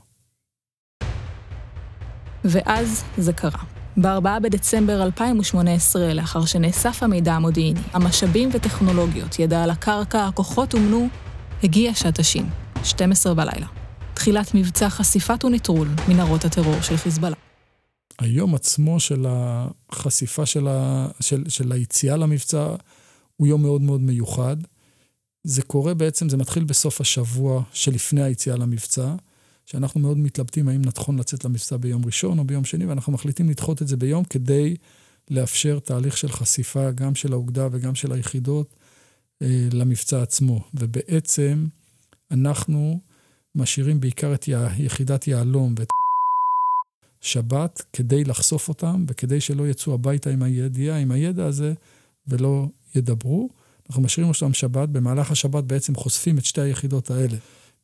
ואז 2.44 3.04
זה 3.18 3.34
קרה. 3.34 3.77
ב-4 4.02 4.40
בדצמבר 4.42 5.04
2018, 5.04 6.14
לאחר 6.14 6.46
שנאסף 6.46 7.04
המידע 7.04 7.34
המודיעיני, 7.34 7.80
המשאבים 7.94 8.50
וטכנולוגיות, 8.54 9.40
ידע 9.40 9.64
על 9.64 9.70
הקרקע, 9.70 10.28
הכוחות 10.28 10.74
אומנו, 10.74 11.08
הגיע 11.64 11.94
שעת 11.96 12.20
השין, 12.20 12.50
12 12.84 13.34
בלילה. 13.34 13.68
תחילת 14.14 14.56
מבצע 14.56 14.90
חשיפת 14.90 15.46
ונטרול 15.46 15.88
מנהרות 16.08 16.46
הטרור 16.46 16.82
של 16.82 16.98
חיזבאללה. 16.98 17.36
היום 18.20 18.56
עצמו 18.56 19.00
של 19.00 19.26
החשיפה 19.30 20.46
של, 20.46 20.68
ה... 20.68 21.08
של, 21.20 21.44
של 21.50 21.72
היציאה 21.72 22.18
למבצע 22.18 22.76
הוא 23.38 23.48
יום 23.48 23.62
מאוד 23.62 23.82
מאוד 23.82 24.02
מיוחד. 24.02 24.58
זה 25.44 25.62
קורה 25.62 25.94
בעצם, 25.94 26.30
זה 26.30 26.38
מתחיל 26.38 26.64
בסוף 26.64 27.02
השבוע 27.02 27.64
שלפני 27.74 28.24
היציאה 28.24 28.56
למבצע. 28.56 29.16
שאנחנו 29.68 30.00
מאוד 30.00 30.18
מתלבטים 30.18 30.68
האם 30.68 30.82
נכון 30.86 31.20
לצאת 31.20 31.46
למבצע 31.46 31.78
ביום 31.78 32.06
ראשון 32.06 32.40
או 32.40 32.44
ביום 32.44 32.66
שני, 32.66 32.86
ואנחנו 32.86 33.14
מחליטים 33.14 33.50
לדחות 33.50 33.82
את 33.82 33.88
זה 33.88 33.98
ביום 33.98 34.24
כדי 34.24 34.76
לאפשר 35.30 35.80
תהליך 35.80 36.18
של 36.18 36.32
חשיפה 36.32 36.92
גם 36.92 37.16
של 37.16 37.34
האוגדה 37.34 37.68
וגם 37.72 37.96
של 37.96 38.12
היחידות 38.12 38.76
אה, 39.42 39.68
למבצע 39.74 40.22
עצמו. 40.22 40.60
ובעצם 40.74 41.68
אנחנו 42.32 43.00
משאירים 43.56 44.00
בעיקר 44.00 44.34
את 44.34 44.48
יחידת 44.78 45.28
יהלום 45.28 45.76
ואת 45.80 45.90
שבת 47.22 47.82
כדי 47.94 48.24
לחשוף 48.24 48.70
אותם 48.70 49.06
וכדי 49.08 49.42
שלא 49.42 49.68
יצאו 49.68 49.94
הביתה 49.94 50.30
עם 50.30 50.44
הידיעה, 50.44 50.98
עם 50.98 51.12
הידע 51.12 51.46
הזה, 51.46 51.74
ולא 52.28 52.68
ידברו. 52.96 53.50
אנחנו 53.90 54.02
משאירים 54.02 54.32
אותם 54.34 54.54
שבת, 54.54 54.90
במהלך 54.90 55.32
השבת 55.32 55.64
בעצם 55.64 55.96
חושפים 55.96 56.38
את 56.38 56.46
שתי 56.46 56.62
היחידות 56.62 57.12
האלה. 57.12 57.38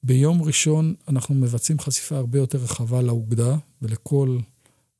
ביום 0.04 0.42
ראשון 0.42 0.96
אנחנו 1.08 1.36
מבצעים 1.36 1.80
חשיפה 1.80 2.18
הרבה 2.18 2.40
יותר 2.40 2.58
רחבה 2.58 3.02
לאוגדה 3.02 3.58
ולכל 3.82 4.38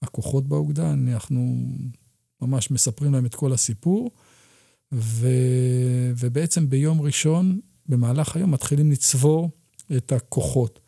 הכוחות 0.02 0.48
באוגדה. 0.48 0.94
אנחנו 0.94 1.66
ממש 2.42 2.72
מספרים 2.72 3.14
להם 3.14 3.26
את 3.26 3.36
כל 3.36 3.54
הסיפור, 3.54 4.12
ו... 4.94 5.28
ובעצם 6.18 6.70
ביום 6.70 7.02
ראשון, 7.02 7.60
במהלך 7.86 8.36
היום, 8.36 8.52
מתחילים 8.52 8.92
לצבור 8.92 9.50
את 9.98 10.12
הכוחות. 10.12 10.80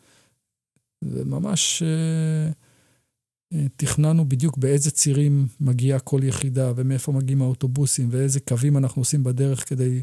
וממש 1.02 1.82
אה, 1.82 2.50
אה, 3.52 3.66
תכננו 3.76 4.28
בדיוק 4.28 4.58
באיזה 4.58 4.90
צירים 4.90 5.46
מגיעה 5.60 5.98
כל 5.98 6.20
יחידה, 6.22 6.72
ומאיפה 6.76 7.12
מגיעים 7.12 7.42
האוטובוסים, 7.42 8.08
ואיזה 8.10 8.40
קווים 8.40 8.76
אנחנו 8.76 9.02
עושים 9.02 9.24
בדרך 9.24 9.68
כדי 9.68 10.02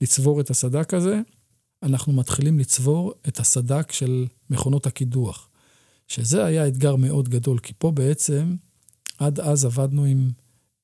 לצבור 0.00 0.40
את 0.40 0.50
הסד"כ 0.50 0.94
הזה. 0.94 1.20
אנחנו 1.84 2.12
מתחילים 2.12 2.58
לצבור 2.58 3.12
את 3.28 3.40
הסדק 3.40 3.92
של 3.92 4.26
מכונות 4.50 4.86
הקידוח. 4.86 5.48
שזה 6.08 6.44
היה 6.44 6.68
אתגר 6.68 6.96
מאוד 6.96 7.28
גדול, 7.28 7.58
כי 7.58 7.72
פה 7.78 7.90
בעצם, 7.90 8.56
עד 9.18 9.40
אז 9.40 9.64
עבדנו 9.64 10.04
עם 10.04 10.30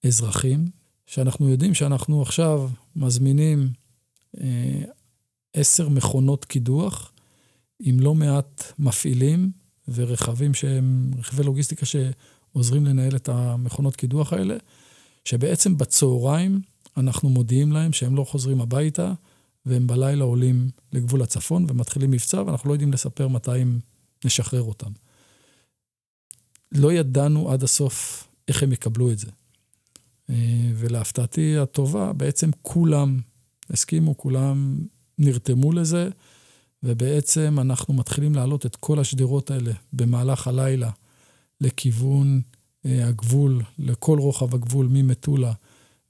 אזרחים, 0.07 0.65
שאנחנו 1.07 1.49
יודעים 1.49 1.75
שאנחנו 1.75 2.23
עכשיו 2.23 2.69
מזמינים 2.97 3.69
אה, 4.41 4.83
עשר 5.55 5.89
מכונות 5.89 6.45
קידוח 6.45 7.13
עם 7.81 8.01
לא 8.01 8.15
מעט 8.15 8.73
מפעילים 8.79 9.51
ורכבים 9.89 10.55
שהם 10.55 11.11
רכבי 11.19 11.43
לוגיסטיקה 11.43 11.87
שעוזרים 11.87 12.87
לנהל 12.87 13.17
את 13.17 13.29
המכונות 13.29 13.97
קידוח 13.97 14.33
האלה, 14.33 14.57
שבעצם 15.25 15.79
בצהריים 15.79 16.61
אנחנו 16.97 17.29
מודיעים 17.29 17.73
להם 17.73 17.93
שהם 17.93 18.17
לא 18.17 18.25
חוזרים 18.25 18.61
הביתה, 18.61 19.13
והם 19.67 19.87
בלילה 19.87 20.25
עולים 20.25 20.71
לגבול 20.93 21.23
הצפון 21.23 21.67
ומתחילים 21.69 22.11
מבצע, 22.11 22.43
ואנחנו 22.43 22.69
לא 22.69 22.75
יודעים 22.75 22.93
לספר 22.93 23.29
מתי 23.29 23.59
הם 23.59 23.81
נשחרר 24.25 24.63
אותם. 24.63 24.91
לא 26.73 26.93
ידענו 26.93 27.51
עד 27.53 27.63
הסוף 27.63 28.29
איך 28.49 28.63
הם 28.63 28.73
יקבלו 28.73 29.11
את 29.11 29.19
זה. 29.19 29.31
אה, 30.31 30.71
ולהפתעתי 30.75 31.59
הטובה, 31.59 32.13
בעצם 32.13 32.51
כולם 32.63 33.21
הסכימו, 33.71 34.17
כולם 34.17 34.79
נרתמו 35.19 35.73
לזה, 35.73 36.09
ובעצם 36.83 37.57
אנחנו 37.61 37.95
מתחילים 37.95 38.35
להעלות 38.35 38.67
את 38.67 38.77
כל 38.77 38.99
השדרות 38.99 39.51
האלה 39.51 39.73
במהלך 39.93 40.49
הלילה 40.49 40.91
לכיוון 41.61 42.41
אה, 42.87 43.09
הגבול, 43.09 43.63
לכל 43.79 44.19
רוחב 44.19 44.55
הגבול 44.55 44.89
ממטולה 44.91 45.53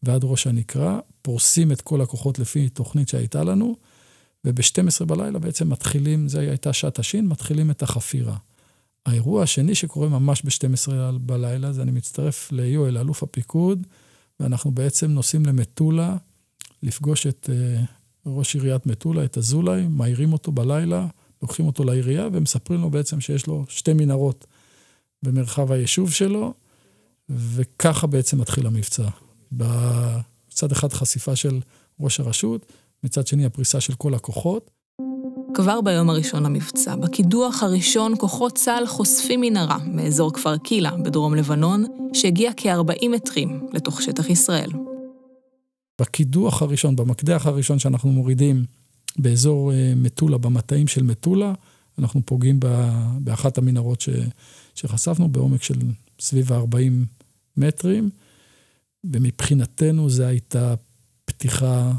ועד 0.02 0.24
ראש 0.24 0.46
הנקרה, 0.46 1.00
פורסים 1.22 1.72
את 1.72 1.80
כל 1.80 2.00
הכוחות 2.00 2.38
לפי 2.38 2.68
תוכנית 2.68 3.08
שהייתה 3.08 3.44
לנו, 3.44 3.76
וב-12 4.44 5.04
בלילה 5.04 5.38
בעצם 5.38 5.68
מתחילים, 5.68 6.28
זו 6.28 6.38
הייתה 6.38 6.72
שעת 6.72 6.98
השין, 6.98 7.26
מתחילים 7.26 7.70
את 7.70 7.82
החפירה. 7.82 8.36
האירוע 9.06 9.42
השני 9.42 9.74
שקורה 9.74 10.08
ממש 10.08 10.42
ב-12 10.44 10.92
בלילה, 11.20 11.72
זה 11.72 11.82
אני 11.82 11.90
מצטרף 11.90 12.52
ליואל, 12.52 12.98
אלוף 12.98 13.22
הפיקוד, 13.22 13.86
ואנחנו 14.40 14.70
בעצם 14.70 15.10
נוסעים 15.10 15.46
למטולה, 15.46 16.16
לפגוש 16.82 17.26
את 17.26 17.50
uh, 17.52 17.84
ראש 18.26 18.54
עיריית 18.54 18.86
מטולה, 18.86 19.24
את 19.24 19.38
אזולאי, 19.38 19.86
מעירים 19.88 20.32
אותו 20.32 20.52
בלילה, 20.52 21.06
לוקחים 21.42 21.66
אותו 21.66 21.84
לעירייה 21.84 22.28
ומספרים 22.32 22.80
לו 22.80 22.90
בעצם 22.90 23.20
שיש 23.20 23.46
לו 23.46 23.64
שתי 23.68 23.92
מנהרות 23.92 24.46
במרחב 25.22 25.72
היישוב 25.72 26.10
שלו, 26.10 26.54
וככה 27.28 28.06
בעצם 28.06 28.40
מתחיל 28.40 28.66
המבצע. 28.66 29.08
מצד 30.52 30.72
אחד 30.72 30.92
חשיפה 30.92 31.36
של 31.36 31.60
ראש 32.00 32.20
הרשות, 32.20 32.72
מצד 33.04 33.26
שני 33.26 33.44
הפריסה 33.44 33.80
של 33.80 33.94
כל 33.94 34.14
הכוחות. 34.14 34.70
כבר 35.54 35.80
ביום 35.80 36.10
הראשון 36.10 36.42
למבצע, 36.42 36.96
בקידוח 36.96 37.62
הראשון, 37.62 38.14
כוחות 38.18 38.54
צה"ל 38.54 38.86
חושפים 38.86 39.40
מנהרה 39.40 39.78
מאזור 39.86 40.32
כפר 40.32 40.56
קילה 40.58 40.96
בדרום 41.04 41.34
לבנון, 41.34 41.84
שהגיע 42.12 42.50
כ-40 42.56 43.08
מטרים 43.08 43.66
לתוך 43.72 44.02
שטח 44.02 44.30
ישראל. 44.30 44.70
בקידוח 46.00 46.62
הראשון, 46.62 46.96
במקדח 46.96 47.46
הראשון 47.46 47.78
שאנחנו 47.78 48.12
מורידים 48.12 48.64
באזור 49.18 49.72
אה, 49.72 49.92
מטולה, 49.96 50.38
במטעים 50.38 50.86
של 50.86 51.02
מטולה, 51.02 51.52
אנחנו 51.98 52.20
פוגעים 52.24 52.60
באחת 53.18 53.58
המנהרות 53.58 54.00
ש, 54.00 54.08
שחשפנו 54.74 55.28
בעומק 55.28 55.62
של 55.62 55.78
סביב 56.20 56.52
ה-40 56.52 56.76
מטרים, 57.56 58.10
ומבחינתנו 59.04 60.10
זו 60.10 60.22
הייתה 60.22 60.74
פתיחה 61.24 61.92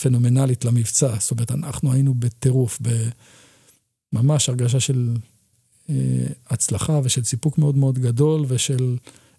פנומנלית 0.00 0.64
למבצע. 0.64 1.14
זאת 1.18 1.30
אומרת, 1.30 1.50
אנחנו 1.50 1.92
היינו 1.92 2.14
בטירוף, 2.14 2.78
בממש 4.12 4.48
הרגשה 4.48 4.80
של 4.80 5.14
אה, 5.90 5.94
הצלחה 6.50 7.00
ושל 7.04 7.24
סיפוק 7.24 7.58
מאוד 7.58 7.76
מאוד 7.76 7.98
גדול, 7.98 8.44
ושל 8.48 8.96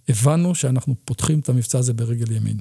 הבנו 0.10 0.56
שאנחנו 0.56 0.96
פותחים 1.06 1.40
את 1.40 1.50
המבצע 1.50 1.80
הזה 1.80 1.94
ברגל 1.94 2.32
ימין. 2.32 2.58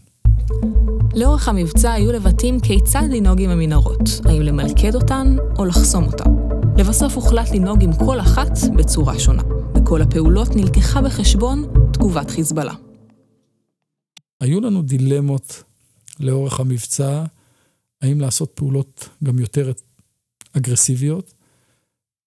לאורך 1.15 1.49
המבצע 1.49 1.93
היו 1.93 2.13
לבטים 2.13 2.61
כיצד 2.61 3.03
לנהוג 3.11 3.41
עם 3.41 3.51
המנהרות, 3.51 4.09
האם 4.25 4.43
למלכד 4.43 4.95
אותן 4.95 5.37
או 5.59 5.65
לחסום 5.65 6.05
אותן. 6.05 6.31
לבסוף 6.79 7.15
הוחלט 7.15 7.51
לנהוג 7.51 7.83
עם 7.83 7.91
כל 7.97 8.21
אחת 8.21 8.51
בצורה 8.77 9.19
שונה. 9.19 9.43
בכל 9.75 10.03
הפעולות 10.03 10.57
נלקחה 10.57 11.03
בחשבון 11.03 11.65
תגובת 11.93 12.31
חיזבאללה. 12.31 12.84
היו 14.41 14.61
לנו 14.61 14.83
דילמות 14.83 15.63
לאורך 16.21 16.61
המבצע, 16.61 17.25
האם 18.03 18.21
לעשות 18.21 18.51
פעולות 18.55 19.09
גם 19.25 19.39
יותר 19.39 19.73
אגרסיביות. 20.53 21.35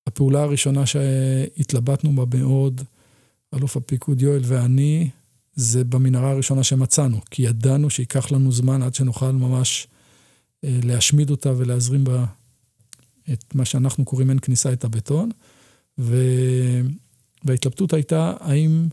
הפעולה 0.07 0.43
הראשונה 0.43 0.85
שהתלבטנו 0.85 2.25
בה 2.25 2.37
מאוד, 2.37 2.81
אלוף 3.53 3.77
הפיקוד 3.77 4.21
יואל 4.21 4.41
ואני, 4.43 5.09
זה 5.55 5.83
במנהרה 5.83 6.31
הראשונה 6.31 6.63
שמצאנו, 6.63 7.21
כי 7.31 7.41
ידענו 7.41 7.89
שייקח 7.89 8.31
לנו 8.31 8.51
זמן 8.51 8.81
עד 8.81 8.95
שנוכל 8.95 9.31
ממש 9.31 9.87
אה, 10.63 10.79
להשמיד 10.83 11.29
אותה 11.29 11.53
ולהזרים 11.57 12.03
בה 12.03 12.25
את 13.33 13.55
מה 13.55 13.65
שאנחנו 13.65 14.05
קוראים 14.05 14.29
אין 14.29 14.39
כניסה 14.39 14.73
את 14.73 14.83
הבטון. 14.83 15.31
ו... 15.99 16.17
וההתלבטות 17.43 17.93
הייתה 17.93 18.33
האם 18.39 18.87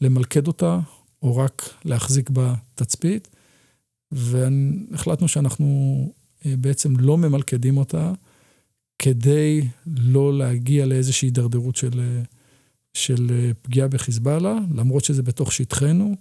למלכד 0.00 0.46
אותה 0.46 0.78
או 1.24 1.36
רק 1.36 1.70
להחזיק 1.84 2.30
בתצפית, 2.32 3.28
והחלטנו 4.12 5.28
שאנחנו 5.28 6.12
אה, 6.46 6.54
בעצם 6.56 6.96
לא 6.96 7.18
ממלכדים 7.18 7.76
אותה, 7.76 8.12
כדי 8.98 9.68
לא 9.86 10.38
להגיע 10.38 10.86
לאיזושהי 10.86 11.26
הידרדרות 11.26 11.76
של, 11.76 12.00
אה, 12.00 12.22
של 12.94 13.26
אה, 13.30 13.50
פגיעה 13.62 13.88
בחיזבאללה, 13.88 14.58
למרות 14.74 15.04
שזה 15.04 15.22
בתוך 15.22 15.52
שטחנו, 15.52 16.14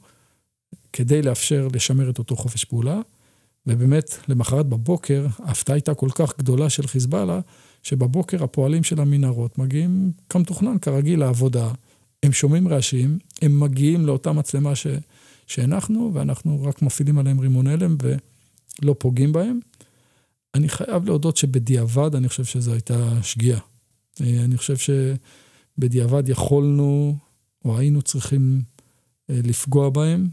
כדי 0.93 1.21
לאפשר 1.21 1.67
לשמר 1.73 2.09
את 2.09 2.19
אותו 2.19 2.35
חופש 2.35 2.65
פעולה. 2.65 3.01
ובאמת, 3.67 4.17
למחרת 4.27 4.65
בבוקר, 4.65 5.27
ההפתעה 5.39 5.75
הייתה 5.75 5.93
כל 5.93 6.09
כך 6.15 6.37
גדולה 6.37 6.69
של 6.69 6.87
חיזבאללה, 6.87 7.39
שבבוקר 7.83 8.43
הפועלים 8.43 8.83
של 8.83 9.01
המנהרות 9.01 9.57
מגיעים 9.57 10.11
כמתוכנן, 10.29 10.77
כרגיל, 10.77 11.19
לעבודה. 11.19 11.71
הם 12.23 12.31
שומעים 12.31 12.67
רעשים, 12.67 13.17
הם 13.41 13.59
מגיעים 13.59 14.05
לאותה 14.05 14.31
מצלמה 14.31 14.75
ש... 14.75 14.87
שהנחנו, 15.47 16.11
ואנחנו 16.13 16.63
רק 16.63 16.81
מפעילים 16.81 17.17
עליהם 17.17 17.39
רימון 17.39 17.67
הלם 17.67 17.97
ולא 18.01 18.95
פוגעים 18.99 19.31
בהם. 19.31 19.59
אני 20.55 20.69
חייב 20.69 21.05
להודות 21.05 21.37
שבדיעבד, 21.37 22.15
אני 22.15 22.29
חושב 22.29 22.45
שזו 22.45 22.71
הייתה 22.73 23.21
שגיאה. 23.21 23.59
אה, 24.21 24.43
אני 24.43 24.57
חושב 24.57 24.75
שבדיעבד 24.77 26.29
יכולנו, 26.29 27.17
או 27.65 27.77
היינו 27.77 28.01
צריכים 28.01 28.61
אה, 29.29 29.39
לפגוע 29.43 29.89
בהם, 29.89 30.27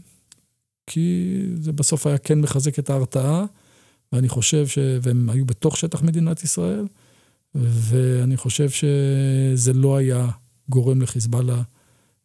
כי 0.87 1.37
זה 1.55 1.71
בסוף 1.71 2.07
היה 2.07 2.17
כן 2.17 2.41
מחזק 2.41 2.79
את 2.79 2.89
ההרתעה, 2.89 3.45
ואני 4.11 4.29
חושב 4.29 4.67
ש... 4.67 4.77
והם 5.01 5.29
היו 5.29 5.45
בתוך 5.45 5.77
שטח 5.77 6.01
מדינת 6.03 6.43
ישראל, 6.43 6.87
ואני 7.55 8.37
חושב 8.37 8.69
שזה 8.69 9.73
לא 9.73 9.97
היה 9.97 10.27
גורם 10.69 11.01
לחיזבאללה 11.01 11.61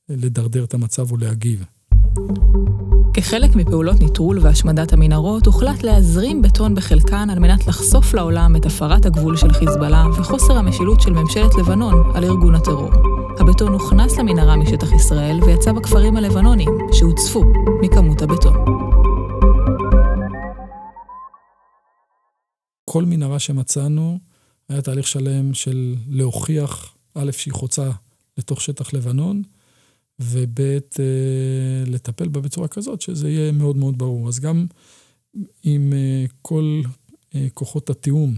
לדרדר 0.09 0.65
את 0.65 0.75
המצב 0.75 1.13
או 1.13 1.17
להגיב. 1.17 1.65
כחלק 3.15 3.57
מפעולות 3.57 4.01
ניטרול 4.01 4.39
והשמדת 4.39 4.93
המנהרות, 4.93 5.47
הוחלט 5.47 5.83
להזרים 5.83 6.43
בטון 6.43 6.75
בחלקן 6.75 7.31
על 7.31 7.39
מנת 7.39 7.67
לחשוף 7.67 8.15
לעולם 8.15 8.57
את 8.57 8.67
הפרת 8.67 9.07
הגבול 9.07 9.37
של 9.37 9.53
חיזבאללה 9.53 10.07
וחוסר 10.19 10.53
המשילות 10.53 11.01
של 11.01 11.13
ממשלת 11.13 11.55
לבנון 11.55 12.17
על 12.17 12.25
ארגון 12.25 12.55
הטרור. 12.55 12.91
הבטון 13.41 13.73
הוכנס 13.73 14.19
למנהרה 14.19 14.57
משטח 14.57 14.93
ישראל 14.93 15.41
ויצא 15.47 15.73
בכפרים 15.73 16.17
הלבנונים, 16.17 16.69
שהוצפו 16.93 17.45
מכמות 17.83 18.23
הבטון. 18.23 18.65
כל 22.85 23.05
מנהרה 23.05 23.39
שמצאנו 23.39 24.19
היה 24.69 24.83
תהליך 24.83 25.07
שלם 25.07 25.55
של 25.55 25.95
להוכיח, 26.09 26.95
א', 27.15 27.31
שהיא 27.33 27.55
חוצה 27.55 27.91
לתוך 28.39 28.61
שטח 28.61 28.93
לבנון, 28.93 29.43
וב' 30.21 30.61
אה, 30.61 31.85
לטפל 31.87 32.29
בה 32.29 32.41
בצורה 32.41 32.69
כזאת 32.69 33.01
שזה 33.01 33.31
יהיה 33.31 33.53
מאוד 33.53 33.77
מאוד 33.77 33.99
ברור. 33.99 34.29
אז 34.29 34.41
גם 34.41 34.67
עם 35.63 35.93
אה, 35.93 36.25
כל 36.43 36.83
אה, 37.35 37.47
כוחות 37.55 37.91
התיאום 37.91 38.35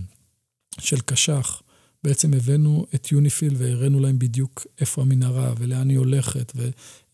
של 0.80 1.00
קש"ח, 1.00 1.62
בעצם 2.04 2.34
הבאנו 2.34 2.86
את 2.94 3.12
יוניפיל 3.12 3.54
והראינו 3.56 4.00
להם 4.00 4.18
בדיוק 4.18 4.66
איפה 4.80 5.02
המנהרה 5.02 5.52
ולאן 5.58 5.90
היא 5.90 5.98
הולכת, 5.98 6.52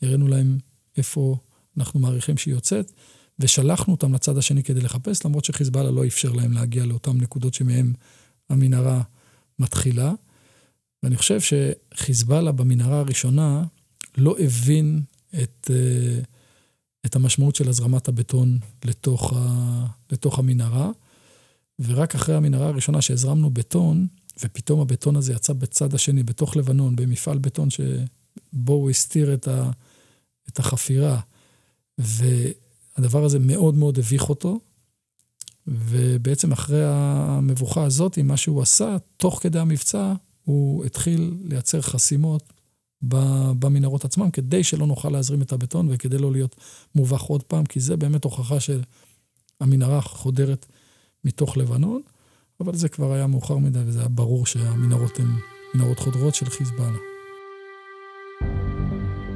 והראינו 0.03 0.29
להם 0.29 0.59
איפה 0.97 1.37
אנחנו 1.77 2.01
מעריכים 2.01 2.37
שהיא 2.37 2.55
יוצאת, 2.55 2.93
ושלחנו 3.39 3.93
אותם 3.93 4.15
לצד 4.15 4.39
השני 4.39 4.63
כדי 4.63 4.81
לחפש, 4.81 5.27
למרות 5.27 5.45
שחיזבאללה 5.45 5.91
לא 5.91 6.07
אפשר 6.07 6.33
להם 6.33 6.53
להגיע 6.53 6.85
לאותן 6.85 7.17
נקודות 7.17 7.55
שמהן 7.55 7.93
המנהרה 8.51 9.03
מתחילה. 9.59 10.13
ואני 11.03 11.17
חושב 11.17 11.39
שחיזבאללה 11.41 12.53
במנהרה 12.53 12.99
הראשונה, 12.99 13.65
לא 14.17 14.37
הבין 14.39 15.03
את, 15.43 15.71
אה, 15.71 16.21
את 17.07 17.17
המשמעות 17.17 17.57
של 17.57 17.69
הזרמת 17.69 18.09
הבטון 18.09 18.59
לתוך, 18.85 19.33
ה, 19.37 19.87
לתוך 20.13 20.39
המנהרה, 20.39 20.91
ורק 21.79 22.15
אחרי 22.15 22.35
המנהרה 22.35 22.69
הראשונה 22.69 23.03
שהזרמנו 23.03 23.51
בטון, 23.51 24.07
ופתאום 24.45 24.81
הבטון 24.81 25.17
הזה 25.17 25.33
יצא 25.33 25.53
בצד 25.53 25.95
השני, 25.95 26.23
בתוך 26.23 26.57
לבנון, 26.57 26.97
במפעל 26.97 27.39
בטון 27.39 27.69
שבו 27.71 28.73
הוא 28.73 28.91
הסתיר 28.91 29.35
את, 29.35 29.49
ה, 29.49 29.71
את 30.49 30.59
החפירה, 30.59 31.21
והדבר 31.99 33.25
הזה 33.25 33.39
מאוד 33.39 33.75
מאוד 33.75 33.99
הביך 33.99 34.29
אותו, 34.29 34.61
ובעצם 35.67 36.53
אחרי 36.53 36.83
המבוכה 36.85 37.85
הזאת, 37.85 38.19
מה 38.19 38.37
שהוא 38.37 38.63
עשה, 38.63 38.97
תוך 39.17 39.39
כדי 39.43 39.59
המבצע, 39.59 40.15
הוא 40.45 40.85
התחיל 40.85 41.35
לייצר 41.45 41.81
חסימות 41.81 42.53
במנהרות 43.59 44.05
עצמם, 44.05 44.31
כדי 44.31 44.65
שלא 44.65 44.87
נוכל 44.87 45.09
להזרים 45.09 45.43
את 45.43 45.53
הבטון 45.53 45.89
וכדי 45.91 46.19
לא 46.19 46.33
להיות 46.33 46.57
מובך 46.95 47.23
עוד 47.23 47.43
פעם, 47.43 47.65
כי 47.65 47.81
זה 47.81 47.97
באמת 47.97 48.25
הוכחה 48.25 48.57
שהמנהרה 48.61 50.01
חודרת 50.01 50.67
מתוך 51.25 51.57
לבנון, 51.57 52.01
אבל 52.61 52.75
זה 52.75 52.89
כבר 52.89 53.13
היה 53.13 53.27
מאוחר 53.27 53.59
מדי 53.59 53.79
וזה 53.87 53.99
היה 53.99 54.09
ברור 54.09 54.47
שהמנהרות 54.47 55.19
הן 55.19 55.27
מנהרות 55.75 55.99
חודרות 55.99 56.35
של 56.35 56.47
חיזבאללה. 56.51 56.99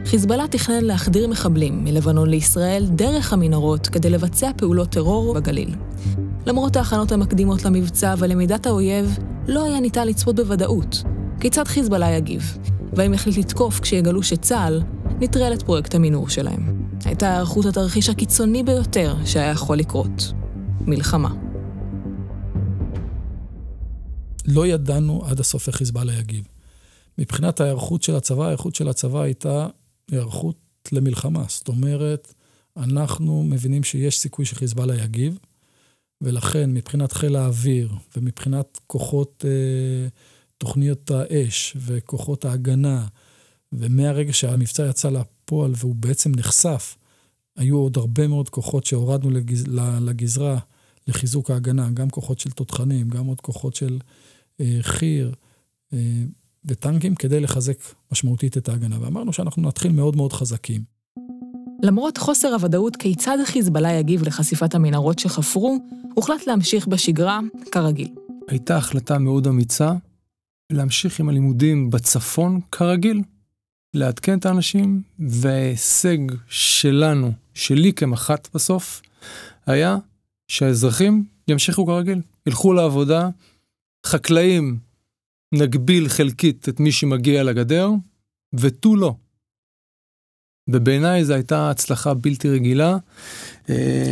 חיזבאללה 0.05 0.49
תכנן 0.49 0.85
להחדיר 0.85 1.29
מחבלים 1.29 1.85
מלבנון 1.85 2.31
לישראל 2.31 2.87
דרך 2.87 3.33
המנהרות 3.33 3.87
כדי 3.87 4.11
לבצע 4.11 4.51
פעולות 4.57 4.89
טרור 4.89 5.35
בגליל. 5.35 5.75
למרות 6.47 6.77
ההכנות 6.77 7.13
המקדימות 7.13 7.65
למבצע 7.65 8.15
ולמידת 8.19 8.67
האויב, 8.67 9.19
לא 9.49 9.65
היה 9.65 9.81
ניתן 9.81 10.07
לצפות 10.07 10.37
בוודאות. 10.37 11.03
כיצד 11.41 11.65
חיזבאללה 11.65 12.11
יגיב? 12.11 12.59
והאם 12.99 13.15
יחליט 13.15 13.37
לתקוף 13.37 13.81
כשיגלו 13.81 14.23
שצה"ל 14.23 14.83
נטרל 15.21 15.53
את 15.55 15.63
פרויקט 15.63 15.95
המינור 15.95 16.29
שלהם. 16.29 16.89
הייתה 17.05 17.31
היערכות 17.31 17.67
התרחיש 17.67 18.09
הקיצוני 18.09 18.63
ביותר 18.63 19.15
שהיה 19.25 19.51
יכול 19.51 19.79
לקרות. 19.79 20.33
מלחמה. 20.81 21.35
לא 24.47 24.67
ידענו 24.67 25.25
עד 25.27 25.41
הסוף 25.41 25.69
איך 25.69 25.77
חיזבאללה 25.77 26.13
יגיב. 26.13 26.45
מבחינת 27.19 27.61
ההיערכות 27.61 28.03
של 28.03 28.17
הצבא, 28.17 28.43
ההיערכות 28.43 28.75
של 28.75 28.89
הצבא 28.89 29.21
הייתה 29.21 29.67
היערכות 30.11 30.57
למלחמה. 30.93 31.45
זאת 31.49 31.69
אומרת, 31.69 32.35
אנחנו 32.77 33.43
מבינים 33.43 33.85
שיש 33.85 34.19
סיכוי 34.19 34.45
שחיזבאללה 34.45 35.05
יגיב, 35.05 35.39
ולכן 36.21 36.75
מבחינת 36.75 37.13
חיל 37.13 37.37
האוויר 37.37 37.93
ומבחינת 38.17 38.81
כוחות 38.87 39.45
אה, 39.49 40.09
תוכניות 40.59 41.11
האש 41.11 41.77
וכוחות 41.77 42.45
ההגנה, 42.45 43.07
ומהרגע 43.73 44.33
שהמבצע 44.33 44.87
יצא 44.89 45.11
לפועל 45.11 45.73
והוא 45.77 45.95
בעצם 45.95 46.33
נחשף, 46.37 46.97
היו 47.57 47.77
עוד 47.77 47.97
הרבה 47.97 48.29
מאוד 48.29 48.49
כוחות 48.49 48.85
שהורדנו 48.85 49.31
לגז... 49.31 49.65
לגזרה 50.01 50.59
לחיזוק 51.09 51.51
ההגנה, 51.51 51.91
גם 51.91 52.11
כוחות 52.11 52.39
של 52.39 52.51
תותחנים, 52.51 53.09
גם 53.09 53.27
עוד 53.27 53.41
כוחות 53.41 53.75
של 53.75 53.99
אה, 54.61 54.79
חי"ר 54.81 55.33
אה, 55.93 55.99
וטנקים, 56.65 57.15
כדי 57.15 57.41
לחזק 57.41 57.79
משמעותית 58.13 58.57
את 58.57 58.69
ההגנה. 58.69 58.97
ואמרנו 59.01 59.33
שאנחנו 59.33 59.63
נתחיל 59.63 59.93
מאוד 59.93 60.17
מאוד 60.17 60.33
חזקים. 60.33 60.83
למרות 61.83 62.19
חוסר 62.19 62.55
הוודאות 62.55 62.97
כיצד 62.97 63.39
חיזבאללה 63.45 63.93
יגיב 63.93 64.23
לחשיפת 64.23 64.75
המנהרות 64.75 65.19
שחפרו, 65.19 65.79
הוחלט 66.15 66.47
להמשיך 66.47 66.87
בשגרה 66.87 67.41
כרגיל. 67.73 68.09
הייתה 68.49 68.77
החלטה 68.77 69.19
מאוד 69.19 69.47
אמיצה 69.47 69.93
להמשיך 70.73 71.21
עם 71.21 71.29
הלימודים 71.29 71.91
בצפון 71.91 72.61
כרגיל, 72.73 73.23
לעדכן 73.95 74.39
את 74.39 74.47
האנשים, 74.47 75.03
וההישג 75.19 76.19
שלנו, 76.49 77.33
שלי 77.55 77.93
כמח"ט 77.93 78.49
בסוף, 78.55 79.03
היה 79.67 79.97
שהאזרחים 80.49 81.25
ימשיכו 81.49 81.87
כרגיל, 81.87 82.23
ילכו 82.47 82.73
לעבודה, 82.73 83.29
חקלאים 84.07 84.79
נגביל 85.55 86.09
חלקית 86.09 86.69
את 86.69 86.81
מי 86.81 86.93
שמגיע 86.93 87.43
לגדר, 87.43 87.91
ותו 88.55 88.97
לא. 88.97 89.15
ובעיניי 90.71 91.25
זו 91.25 91.35
הייתה 91.35 91.71
הצלחה 91.71 92.15
בלתי 92.15 92.49
רגילה. 92.49 92.97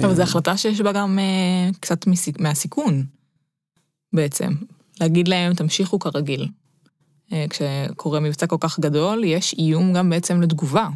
אבל 0.02 0.14
זו 0.14 0.22
החלטה 0.22 0.56
שיש 0.56 0.80
בה 0.80 0.92
גם 0.92 1.18
אה, 1.18 1.70
קצת 1.80 2.04
מהסיכון, 2.38 3.04
בעצם. 4.12 4.52
להגיד 5.00 5.28
להם, 5.28 5.54
תמשיכו 5.54 5.98
כרגיל. 5.98 6.48
אה, 7.32 7.46
כשקורה 7.50 8.20
מבצע 8.20 8.46
כל 8.46 8.56
כך 8.60 8.80
גדול, 8.80 9.24
יש 9.24 9.54
איום 9.58 9.92
גם 9.92 10.10
בעצם 10.10 10.40
לתגובה 10.40 10.88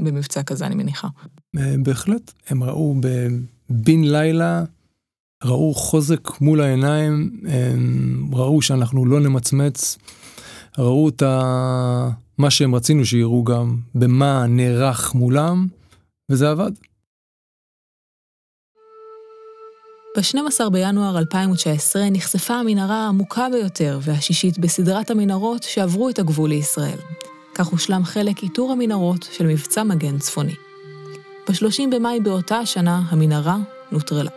במבצע 0.00 0.42
כזה, 0.42 0.66
אני 0.66 0.74
מניחה. 0.74 1.08
אה, 1.58 1.74
בהחלט. 1.82 2.32
הם 2.48 2.64
ראו 2.64 2.94
בן 3.70 4.04
לילה, 4.04 4.64
ראו 5.44 5.74
חוזק 5.74 6.40
מול 6.40 6.60
העיניים, 6.60 7.40
הם 7.48 8.30
ראו 8.32 8.62
שאנחנו 8.62 9.06
לא 9.06 9.20
נמצמץ, 9.20 9.98
ראו 10.78 11.08
את 11.08 11.22
ה... 11.22 12.10
מה 12.38 12.50
שהם 12.50 12.74
רצינו 12.74 13.04
שיראו 13.04 13.44
גם, 13.44 13.76
במה 13.94 14.46
נערך 14.48 15.14
מולם, 15.14 15.66
וזה 16.30 16.50
עבד. 16.50 16.70
ב-12 20.16 20.70
בינואר 20.70 21.18
2019 21.18 22.10
נחשפה 22.10 22.54
המנהרה 22.54 23.04
העמוקה 23.04 23.46
ביותר 23.52 23.98
והשישית 24.02 24.58
בסדרת 24.58 25.10
המנהרות 25.10 25.62
שעברו 25.62 26.08
את 26.08 26.18
הגבול 26.18 26.48
לישראל. 26.50 26.98
כך 27.54 27.66
הושלם 27.66 28.04
חלק 28.04 28.42
איתור 28.42 28.72
המנהרות 28.72 29.28
של 29.32 29.46
מבצע 29.46 29.82
מגן 29.82 30.18
צפוני. 30.18 30.54
ב-30 31.48 31.82
במאי 31.90 32.20
באותה 32.20 32.56
השנה 32.56 33.02
המנהרה 33.08 33.56
נוטרלה. 33.92 34.30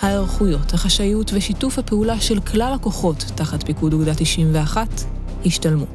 ההיערכויות, 0.00 0.74
החשאיות 0.74 1.30
ושיתוף 1.34 1.78
הפעולה 1.78 2.20
של 2.20 2.40
כלל 2.40 2.72
הכוחות 2.74 3.24
תחת 3.34 3.62
פיקוד 3.62 3.92
אוגדה 3.92 4.14
91 4.14 4.88
השתלמו. 5.46 5.86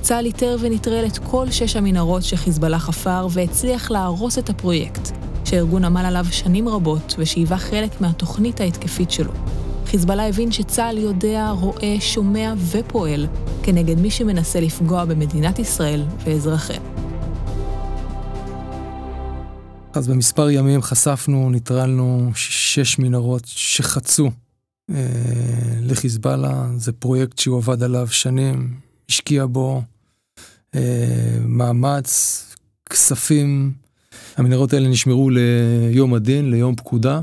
צה"ל 0.00 0.24
איתר 0.26 0.56
ונטרל 0.60 1.06
את 1.06 1.18
כל 1.18 1.50
שש 1.50 1.76
המנהרות 1.76 2.22
שחיזבאללה 2.22 2.78
חפר 2.78 3.26
והצליח 3.30 3.90
להרוס 3.90 4.38
את 4.38 4.50
הפרויקט, 4.50 5.19
שהארגון 5.50 5.84
עמל 5.84 6.04
עליו 6.04 6.24
שנים 6.30 6.68
רבות 6.68 7.14
ושהיווה 7.18 7.58
חלק 7.58 8.00
מהתוכנית 8.00 8.60
ההתקפית 8.60 9.10
שלו. 9.10 9.32
חיזבאללה 9.86 10.28
הבין 10.28 10.52
שצה"ל 10.52 10.98
יודע, 10.98 11.50
רואה, 11.50 11.96
שומע 12.00 12.54
ופועל 12.70 13.26
כנגד 13.62 13.98
מי 13.98 14.10
שמנסה 14.10 14.60
לפגוע 14.60 15.04
במדינת 15.04 15.58
ישראל 15.58 16.04
ואזרחיה. 16.24 16.80
אז 19.92 20.08
במספר 20.08 20.50
ימים 20.50 20.82
חשפנו, 20.82 21.50
ניטרלנו 21.50 22.30
שש 22.34 22.98
מנהרות 22.98 23.42
שחצו 23.46 24.30
אה, 24.90 24.94
לחיזבאללה. 25.80 26.66
זה 26.76 26.92
פרויקט 26.92 27.38
שהוא 27.38 27.56
עבד 27.56 27.82
עליו 27.82 28.08
שנים, 28.08 28.74
השקיע 29.08 29.46
בו 29.46 29.82
אה, 30.74 31.38
מאמץ, 31.40 32.44
כספים. 32.90 33.79
המנהרות 34.40 34.72
האלה 34.72 34.88
נשמרו 34.88 35.30
ליום 35.30 36.14
הדין, 36.14 36.50
ליום 36.50 36.76
פקודה, 36.76 37.20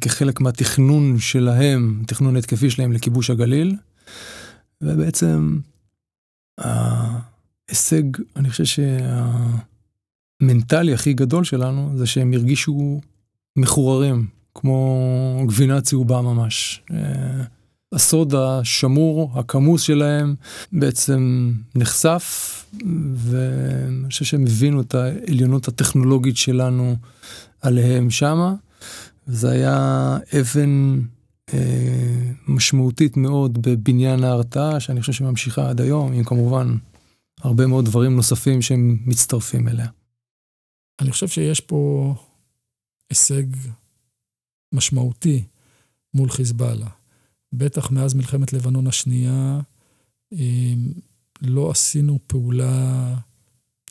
כחלק 0.00 0.40
מהתכנון 0.40 1.18
שלהם, 1.18 2.02
תכנון 2.06 2.36
התקפי 2.36 2.70
שלהם 2.70 2.92
לכיבוש 2.92 3.30
הגליל. 3.30 3.76
ובעצם 4.82 5.58
ההישג, 6.58 8.02
אני 8.36 8.50
חושב 8.50 8.82
שהמנטלי 10.40 10.94
הכי 10.94 11.12
גדול 11.12 11.44
שלנו 11.44 11.92
זה 11.96 12.06
שהם 12.06 12.32
הרגישו 12.32 13.00
מחוררים, 13.56 14.26
כמו 14.54 15.44
גבינה 15.46 15.80
צהובה 15.80 16.22
ממש. 16.22 16.82
הסוד 17.94 18.34
השמור, 18.34 19.30
הכמוס 19.34 19.82
שלהם, 19.82 20.34
בעצם 20.72 21.52
נחשף, 21.74 22.50
ואני 23.14 24.08
חושב 24.08 24.24
שהם 24.24 24.46
הבינו 24.46 24.80
את 24.80 24.94
העליונות 24.94 25.68
הטכנולוגית 25.68 26.36
שלנו 26.36 26.96
עליהם 27.60 28.10
שמה. 28.10 28.54
זה 29.26 29.50
היה 29.50 30.18
אבן 30.40 31.00
אה, 31.54 32.30
משמעותית 32.48 33.16
מאוד 33.16 33.62
בבניין 33.62 34.24
ההרתעה, 34.24 34.80
שאני 34.80 35.00
חושב 35.00 35.12
שממשיכה 35.12 35.70
עד 35.70 35.80
היום, 35.80 36.12
עם 36.12 36.24
כמובן 36.24 36.76
הרבה 37.40 37.66
מאוד 37.66 37.84
דברים 37.84 38.16
נוספים 38.16 38.62
שהם 38.62 38.98
מצטרפים 39.06 39.68
אליה. 39.68 39.88
אני 41.00 41.10
חושב 41.10 41.28
שיש 41.28 41.60
פה 41.60 42.14
הישג 43.10 43.44
משמעותי 44.72 45.44
מול 46.14 46.30
חיזבאללה. 46.30 46.88
בטח 47.56 47.90
מאז 47.90 48.14
מלחמת 48.14 48.52
לבנון 48.52 48.86
השנייה, 48.86 49.60
לא 51.42 51.70
עשינו 51.70 52.18
פעולה 52.26 53.14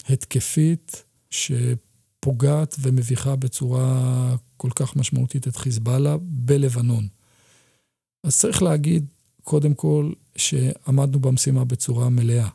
התקפית 0.06 1.04
שפוגעת 1.30 2.76
ומביכה 2.80 3.36
בצורה 3.36 4.36
כל 4.58 4.70
כך 4.76 4.96
משמעותית 4.96 5.48
את 5.48 5.56
חיזבאללה 5.56 6.18
בלבנון. 6.22 7.08
אז 8.24 8.38
צריך 8.38 8.64
להגיד, 8.64 9.06
קודם 9.44 9.74
כל, 9.74 10.12
שעמדנו 10.36 11.20
במשימה 11.20 11.66
בצורה 11.66 12.10
מלאה. 12.10 12.50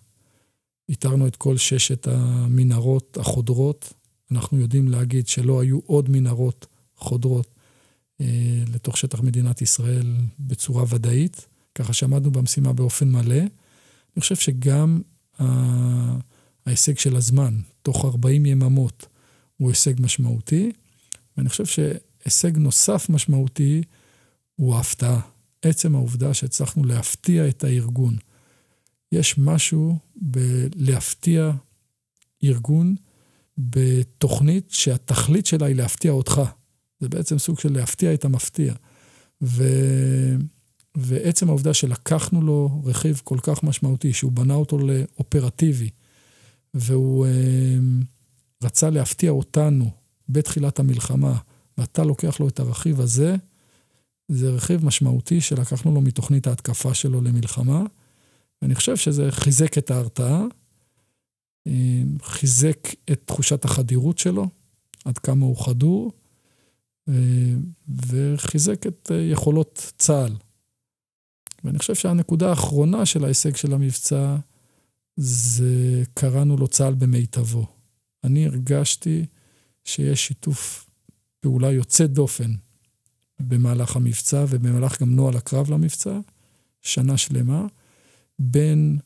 איתרנו 0.89 1.27
את 1.27 1.37
כל 1.37 1.57
ששת 1.57 2.07
המנהרות 2.09 3.17
החודרות. 3.21 3.93
אנחנו 4.31 4.59
יודעים 4.59 4.89
להגיד 4.89 5.29
שלא 5.29 5.61
היו 5.61 5.79
עוד 5.87 6.11
מנהרות 6.11 6.67
חודרות 6.97 7.58
לתוך 8.75 8.97
שטח 8.97 9.21
מדינת 9.21 9.63
ישראל 9.63 10.15
בצורה 10.39 10.85
ודאית, 10.89 11.47
ככה 11.75 11.93
שעמדנו 11.93 12.31
במשימה 12.31 12.73
באופן 12.73 13.09
מלא. 13.09 13.41
אני 14.17 14.21
חושב 14.21 14.37
שגם 14.37 15.01
ההישג 16.67 16.99
של 16.99 17.17
הזמן, 17.17 17.61
תוך 17.83 18.05
40 18.05 18.47
יממות, 18.47 19.07
הוא 19.57 19.69
הישג 19.69 19.95
משמעותי, 20.01 20.73
ואני 21.37 21.49
חושב 21.49 21.67
שהישג 21.67 22.59
נוסף 22.59 23.07
משמעותי 23.09 23.83
הוא 24.57 24.75
ההפתעה. 24.75 25.21
עצם 25.63 25.95
העובדה 25.95 26.35
שהצלחנו 26.35 26.85
להפתיע 26.85 27.49
את 27.49 27.65
הארגון 27.65 28.17
יש 29.13 29.39
משהו 29.39 29.99
בלהפתיע 30.17 31.53
ארגון 32.45 32.95
בתוכנית 33.59 34.71
שהתכלית 34.71 35.47
שלה 35.47 35.67
היא 35.67 35.77
להפתיע 35.77 36.13
אותך. 36.13 36.43
זה 37.01 37.09
בעצם 37.09 37.39
סוג 37.39 37.59
של 37.59 37.73
להפתיע 37.73 38.15
את 38.15 38.25
המפתיע. 38.25 38.75
ו... 39.43 39.65
ועצם 40.97 41.49
העובדה 41.49 41.75
שלקחנו 41.75 42.43
לו 42.43 42.83
רכיב 42.85 43.21
כל 43.25 43.39
כך 43.43 43.63
משמעותי, 43.63 44.13
שהוא 44.13 44.33
בנה 44.33 44.55
אותו 44.55 44.79
לאופרטיבי, 44.79 45.91
והוא 46.75 47.27
אה, 47.27 47.79
רצה 48.63 48.91
להפתיע 48.91 49.31
אותנו 49.31 49.91
בתחילת 50.29 50.79
המלחמה, 50.79 51.39
ואתה 51.79 52.05
לוקח 52.05 52.41
לו 52.41 52.49
את 52.49 52.61
הרכיב 52.61 53.01
הזה, 53.01 53.37
זה 54.29 54.51
רכיב 54.51 54.85
משמעותי 54.85 55.41
שלקחנו 55.41 55.95
לו 55.95 56.01
מתוכנית 56.01 56.47
ההתקפה 56.47 56.95
שלו 56.95 57.21
למלחמה, 57.21 57.83
ואני 58.63 58.75
חושב 58.75 58.97
שזה 58.97 59.33
חיזק 59.33 59.79
את 59.79 59.91
ההרתעה, 59.91 60.43
אה, 61.67 62.03
חיזק 62.23 62.89
את 63.13 63.23
תחושת 63.25 63.65
החדירות 63.65 64.19
שלו, 64.19 64.49
עד 65.05 65.19
כמה 65.19 65.47
הוא 65.47 65.65
חדור, 65.65 66.13
וחיזק 68.07 68.87
את 68.87 69.11
אה, 69.15 69.17
יכולות 69.17 69.93
צה"ל. 69.99 70.33
ואני 71.65 71.79
חושב 71.79 71.95
שהנקודה 71.95 72.51
האחרונה 72.51 73.07
של 73.07 73.25
ההישג 73.25 73.57
של 73.57 73.75
המבצע, 73.75 74.37
זה 75.17 76.03
קראנו 76.15 76.57
לו 76.57 76.69
צה"ל 76.69 76.95
במיטבו. 76.95 77.67
אני 78.25 78.47
הרגשתי 78.47 79.27
שיש 79.85 80.27
שיתוף 80.27 80.91
פעולה 81.41 81.73
יוצא 81.73 82.07
דופן 82.07 82.53
במהלך 83.41 83.97
המבצע 83.97 84.45
ובמהלך 84.49 85.03
גם 85.03 85.15
נוהל 85.15 85.37
הקרב 85.37 85.71
למבצע, 85.71 86.19
שנה 86.83 87.17
שלמה, 87.17 87.67
בין 88.39 88.99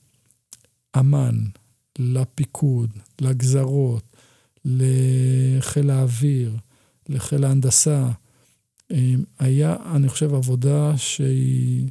אמ"ן 0.99 1.45
לפיקוד, 1.99 2.91
לגזרות, 3.21 4.17
לחיל 4.65 5.91
האוויר, 5.91 6.57
לחיל 7.09 7.45
ההנדסה. 7.45 8.11
היה, 9.39 9.77
אני 9.95 10.09
חושב, 10.09 10.35
עבודה 10.35 10.97
שהיא, 10.97 11.89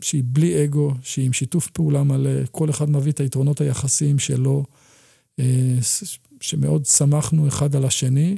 שהיא 0.00 0.22
בלי 0.26 0.64
אגו, 0.64 0.94
שהיא 1.02 1.26
עם 1.26 1.32
שיתוף 1.32 1.66
פעולה 1.70 2.02
מלא, 2.02 2.30
כל 2.50 2.70
אחד 2.70 2.90
מביא 2.90 3.12
את 3.12 3.20
היתרונות 3.20 3.60
היחסיים 3.60 4.18
שלו, 4.18 4.64
אה, 5.38 5.78
שמאוד 6.40 6.86
שמחנו 6.86 7.48
אחד 7.48 7.76
על 7.76 7.84
השני, 7.84 8.36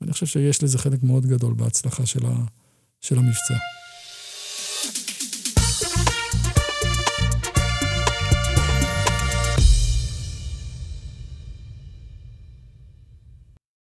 ואני 0.00 0.12
חושב 0.12 0.26
שיש 0.26 0.62
לזה 0.62 0.78
חלק 0.78 1.02
מאוד 1.02 1.26
גדול 1.26 1.54
בהצלחה 1.54 2.06
של, 2.06 2.26
ה, 2.26 2.44
של 3.00 3.18
המבצע. 3.18 3.54